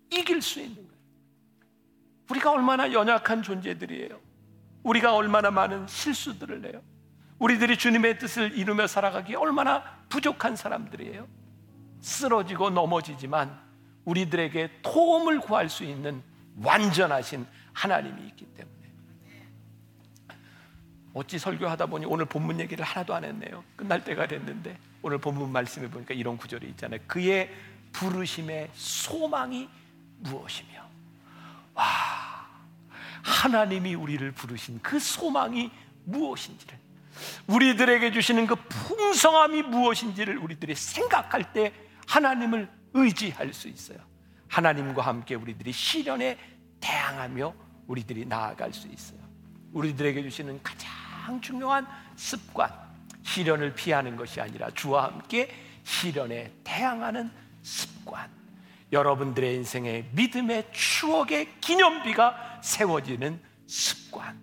이길 0.09 0.41
수 0.41 0.59
있는 0.59 0.75
거예요. 0.75 0.92
우리가 2.34 2.52
얼마나 2.52 2.91
연약한 2.91 3.43
존재들이에요. 3.43 4.19
우리가 4.82 5.15
얼마나 5.15 5.52
많은 5.52 5.86
실수들을 5.88 6.65
해요. 6.65 6.82
우리들이 7.38 7.78
주님의 7.78 8.17
뜻을 8.19 8.58
이루며 8.58 8.88
살아가기 8.88 9.36
얼마나 9.36 9.84
부족한 10.10 10.56
사람들이에요. 10.56 11.28
쓰러지고 12.02 12.72
넘어지지만 12.72 13.60
우리들에게 14.06 14.82
도움을 14.82 15.39
구할 15.41 15.69
수 15.69 15.84
있는 15.84 16.22
완전하신 16.58 17.46
하나님이 17.72 18.28
있기 18.28 18.46
때문에 18.46 18.74
어찌 21.13 21.38
설교하다 21.38 21.86
보니 21.86 22.06
오늘 22.06 22.26
본문 22.26 22.60
얘기를 22.60 22.84
하나도 22.84 23.13
안 23.13 23.24
했네요. 23.24 23.63
끝날 23.76 24.04
때가 24.04 24.28
됐는데 24.28 24.78
오늘 25.04 25.19
본문 25.19 25.52
말씀에 25.52 25.89
보니까 25.89 26.13
이런 26.13 26.38
구절이 26.38 26.67
있잖아요. 26.69 27.00
그의 27.06 27.52
부르심의 27.91 28.72
소망이 28.74 29.69
무엇이며 30.19 30.84
와 31.76 32.22
하나님이 33.23 33.95
우리를 33.95 34.31
부르신 34.33 34.79
그 34.81 34.99
소망이 34.99 35.71
무엇인지를 36.05 36.77
우리들에게 37.47 38.12
주시는 38.12 38.47
그 38.47 38.55
풍성함이 38.55 39.62
무엇인지를 39.63 40.38
우리들이 40.38 40.75
생각할 40.75 41.53
때 41.53 41.73
하나님을 42.07 42.69
의지할 42.93 43.53
수 43.53 43.67
있어요. 43.67 43.97
하나님과 44.47 45.01
함께 45.01 45.36
우리들이 45.36 45.71
시련에 45.71 46.38
대항하며 46.79 47.53
우리들이 47.88 48.25
나아갈 48.25 48.73
수 48.73 48.88
있어요. 48.88 49.19
우리들에게 49.71 50.21
주시는 50.23 50.62
가장 50.62 51.41
중요한 51.41 51.88
습관, 52.15 52.69
시련을 53.23 53.73
피하는 53.73 54.15
것이 54.15 54.39
아니라 54.41 54.69
주와 54.71 55.05
함께 55.05 55.49
시련에 55.83 56.51
대항하는 56.63 57.31
습관. 57.62 58.42
여러분들의 58.93 59.56
인생에 59.56 60.06
믿음의 60.12 60.69
추억의 60.71 61.60
기념비가 61.60 62.60
세워지는 62.62 63.41
습관. 63.67 64.39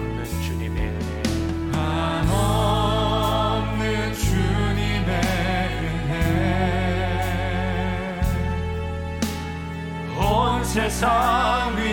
세상 10.79 11.75
위 11.77 11.88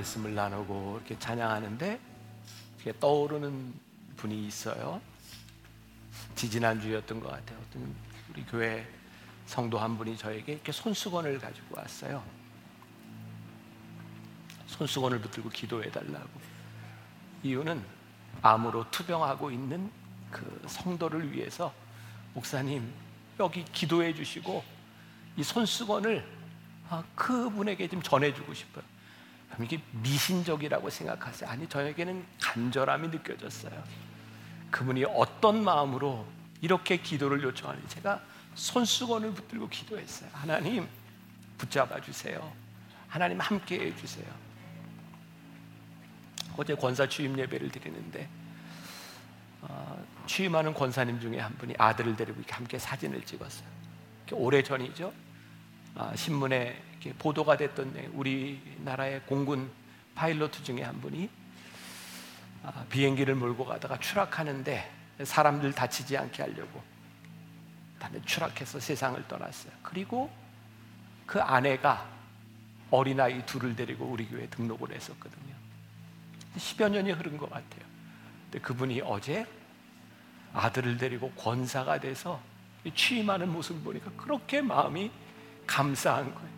말씀을 0.00 0.34
나누고 0.34 0.98
이렇게 0.98 1.18
찬양하는데 1.18 2.00
이렇게 2.76 2.98
떠오르는 2.98 3.74
분이 4.16 4.46
있어요. 4.46 5.00
지지난 6.34 6.80
주였던 6.80 7.20
것 7.20 7.30
같아요. 7.30 7.58
어떤 7.68 7.94
우리 8.30 8.44
교회 8.46 8.86
성도 9.46 9.78
한 9.78 9.96
분이 9.98 10.16
저에게 10.16 10.54
이렇게 10.54 10.72
손수건을 10.72 11.38
가지고 11.38 11.78
왔어요. 11.78 12.22
손수건을 14.66 15.20
붙들고 15.20 15.48
기도해 15.50 15.90
달라고. 15.90 16.28
이유는 17.42 17.82
암으로 18.42 18.90
투병하고 18.90 19.50
있는 19.50 19.90
그 20.30 20.62
성도를 20.66 21.32
위해서 21.32 21.72
목사님 22.34 22.90
여기 23.38 23.64
기도해 23.64 24.14
주시고 24.14 24.62
이 25.36 25.42
손수건을 25.42 26.40
아, 26.88 27.02
그분에게 27.14 27.88
좀 27.88 28.02
전해주고 28.02 28.54
싶어요. 28.54 28.84
이게 29.60 29.80
미신적이라고 29.90 30.88
생각하세요? 30.88 31.50
아니 31.50 31.68
저에게는 31.68 32.24
간절함이 32.40 33.08
느껴졌어요. 33.08 33.82
그분이 34.70 35.04
어떤 35.04 35.62
마음으로 35.62 36.26
이렇게 36.60 36.96
기도를 36.96 37.42
요청하는지 37.42 37.88
제가 37.96 38.22
손수건을 38.54 39.32
붙들고 39.32 39.68
기도했어요. 39.68 40.30
하나님 40.32 40.88
붙잡아 41.58 42.00
주세요. 42.00 42.52
하나님 43.08 43.40
함께 43.40 43.80
해 43.80 43.96
주세요. 43.96 44.26
어제 46.56 46.74
권사 46.74 47.08
취임 47.08 47.38
예배를 47.38 47.70
드리는데 47.70 48.28
어, 49.62 50.04
취임하는 50.26 50.72
권사님 50.74 51.20
중에 51.20 51.38
한 51.38 51.56
분이 51.58 51.74
아들을 51.76 52.16
데리고 52.16 52.38
이렇게 52.38 52.54
함께 52.54 52.78
사진을 52.78 53.24
찍었어요. 53.24 53.68
오래 54.32 54.62
전이죠. 54.62 55.12
아, 55.96 56.14
신문에 56.14 56.80
보도가 57.18 57.56
됐던 57.56 57.92
내- 57.94 58.06
우리나라의 58.12 59.22
공군 59.26 59.70
파일로트 60.14 60.62
중에 60.62 60.82
한 60.82 61.00
분이 61.00 61.28
아, 62.62 62.84
비행기를 62.90 63.34
몰고 63.34 63.64
가다가 63.64 63.98
추락하는데 63.98 64.90
사람들 65.24 65.72
다치지 65.72 66.16
않게 66.16 66.42
하려고 66.42 66.82
추락해서 68.26 68.80
세상을 68.80 69.26
떠났어요. 69.28 69.72
그리고 69.82 70.30
그 71.26 71.40
아내가 71.40 72.06
어린아이 72.90 73.44
둘을 73.46 73.76
데리고 73.76 74.04
우리 74.06 74.26
교회에 74.26 74.46
등록을 74.48 74.92
했었거든요. 74.94 75.54
10여 76.56 76.90
년이 76.90 77.12
흐른 77.12 77.36
것 77.36 77.48
같아요. 77.48 77.84
근데 78.44 78.58
그분이 78.60 79.02
어제 79.04 79.46
아들을 80.52 80.96
데리고 80.96 81.30
권사가 81.32 82.00
돼서 82.00 82.40
취임하는 82.94 83.50
모습을 83.52 83.82
보니까 83.82 84.10
그렇게 84.16 84.60
마음이 84.60 85.10
감사한 85.66 86.34
거예요. 86.34 86.50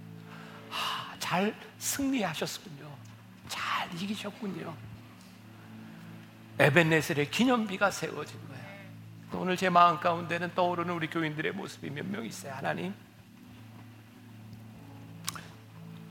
하, 0.72 1.18
잘 1.18 1.54
승리하셨군요. 1.78 2.90
잘 3.48 3.92
이기셨군요. 3.94 4.74
에벤네셀의 6.58 7.30
기념비가 7.30 7.90
세워진 7.90 8.38
거예요. 8.48 8.62
오늘 9.34 9.56
제 9.56 9.68
마음 9.70 9.98
가운데는 10.00 10.54
떠오르는 10.54 10.92
우리 10.94 11.08
교인들의 11.08 11.52
모습이 11.52 11.90
몇 11.90 12.06
명 12.06 12.24
있어요. 12.24 12.52
하나님 12.54 12.94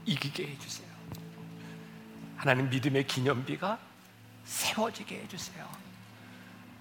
이기게 0.05 0.47
해주세요. 0.47 0.87
하나님 2.37 2.69
믿음의 2.69 3.05
기념비가 3.05 3.77
세워지게 4.45 5.21
해주세요. 5.23 5.67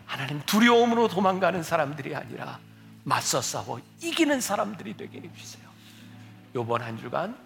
하나님 0.06 0.40
두려움으로 0.46 1.08
도망가는 1.08 1.62
사람들이 1.62 2.16
아니라 2.16 2.58
맞서 3.04 3.40
싸워 3.42 3.80
이기는 4.00 4.40
사람들이 4.40 4.96
되게 4.96 5.20
해주세요. 5.20 5.68
이번 6.56 6.82
한 6.82 6.98
주간 6.98 7.36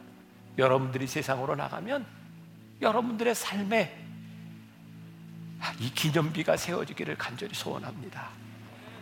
여러분들이 0.58 1.06
세상으로 1.06 1.56
나가면 1.56 2.06
여러분들의 2.80 3.34
삶에 3.34 4.04
이 5.80 5.90
기념비가 5.90 6.56
세워지기를 6.56 7.16
간절히 7.16 7.54
소원합니다. 7.54 8.28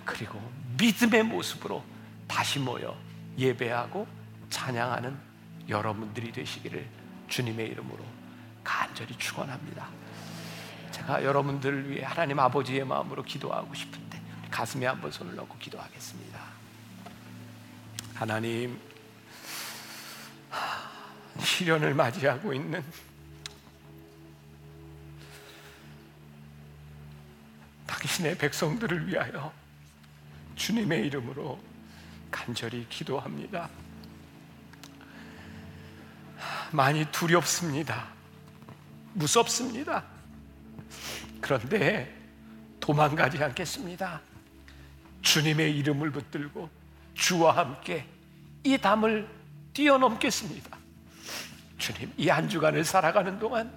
그리고 0.04 0.40
믿음의 0.78 1.24
모습으로 1.24 1.84
다시 2.26 2.58
모여 2.58 2.96
예배하고 3.36 4.06
찬양하는 4.50 5.16
여러분들이 5.68 6.32
되시기를 6.32 6.86
주님의 7.28 7.68
이름으로 7.68 8.04
간절히 8.62 9.16
축원합니다. 9.16 9.88
제가 10.90 11.24
여러분들을 11.24 11.90
위해 11.90 12.04
하나님 12.04 12.38
아버지의 12.38 12.84
마음으로 12.84 13.22
기도하고 13.22 13.74
싶은데 13.74 14.20
가슴에 14.50 14.86
한번 14.86 15.10
손을 15.10 15.34
넣고 15.34 15.56
기도하겠습니다. 15.58 16.40
하나님 18.14 18.78
시련을 21.40 21.94
맞이하고 21.94 22.52
있는 22.52 22.82
당신의 27.86 28.36
백성들을 28.38 29.06
위하여 29.06 29.52
주님의 30.56 31.06
이름으로 31.06 31.60
간절히 32.30 32.86
기도합니다. 32.88 33.68
많이 36.72 37.04
두렵습니다. 37.12 38.08
무섭습니다. 39.12 40.04
그런데 41.40 42.18
도망가지 42.80 43.42
않겠습니다. 43.42 44.20
주님의 45.20 45.76
이름을 45.78 46.10
붙들고 46.10 46.68
주와 47.14 47.56
함께 47.56 48.06
이 48.64 48.78
담을 48.78 49.28
뛰어넘겠습니다. 49.72 50.81
주님, 51.82 52.12
이 52.16 52.28
한 52.28 52.48
주간을 52.48 52.84
살아가는 52.84 53.40
동안 53.40 53.72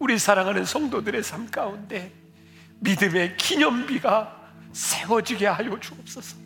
우리 0.00 0.18
사랑하는 0.18 0.64
성도들의 0.64 1.22
삶 1.22 1.48
가운데 1.48 2.12
믿음의 2.80 3.36
기념비가 3.36 4.36
세워지게 4.72 5.46
하여 5.46 5.78
주옵소서. 5.78 6.36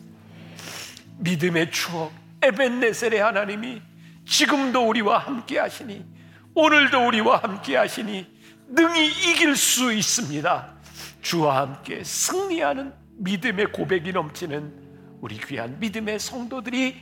믿음의 1.17 1.71
추억, 1.71 2.13
에벤네셀의 2.41 3.19
하나님이 3.19 3.81
지금도 4.27 4.87
우리와 4.87 5.17
함께 5.17 5.57
하시니 5.57 6.05
오늘도 6.53 7.07
우리와 7.07 7.37
함께 7.37 7.77
하시니 7.77 8.27
능히 8.67 9.07
이길 9.07 9.55
수 9.55 9.91
있습니다. 9.91 10.75
주와 11.21 11.61
함께 11.61 12.03
승리하는 12.03 12.93
믿음의 13.17 13.71
고백이 13.71 14.11
넘치는 14.11 14.85
우리 15.21 15.39
귀한 15.39 15.79
믿음의 15.79 16.19
성도들이 16.19 16.95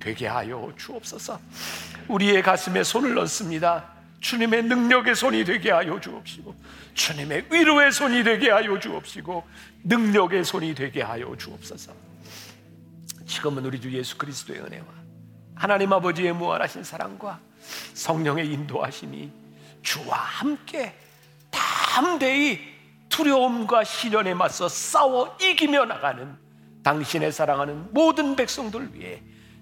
되게 0.00 0.26
하여 0.26 0.72
주옵소서. 0.76 1.38
우리의 2.08 2.42
가슴에 2.42 2.82
손을 2.82 3.14
넣습니다. 3.14 3.84
주님의 4.20 4.64
능력의 4.64 5.14
손이 5.14 5.44
되게 5.44 5.70
하여 5.70 6.00
주옵시고, 6.00 6.54
주님의 6.94 7.46
위로의 7.50 7.92
손이 7.92 8.24
되게 8.24 8.50
하여 8.50 8.78
주옵시고, 8.78 9.46
능력의 9.84 10.44
손이 10.44 10.74
되게 10.74 11.02
하여 11.02 11.36
주옵소서. 11.36 11.92
지금은 13.26 13.64
우리 13.64 13.80
주 13.80 13.92
예수 13.92 14.16
그리스도의 14.16 14.60
은혜와 14.60 14.86
하나님 15.54 15.92
아버지의 15.92 16.32
무한하신 16.32 16.82
사랑과 16.82 17.38
성령의 17.94 18.50
인도하심이 18.52 19.30
주와 19.82 20.16
함께 20.16 20.94
담대히 21.50 22.60
두려움과 23.08 23.84
시련에 23.84 24.34
맞서 24.34 24.68
싸워 24.68 25.36
이기며 25.40 25.84
나가는 25.84 26.36
당신의 26.82 27.32
사랑하는 27.32 27.92
모든 27.92 28.36
백성들 28.36 28.94
위해 28.94 29.22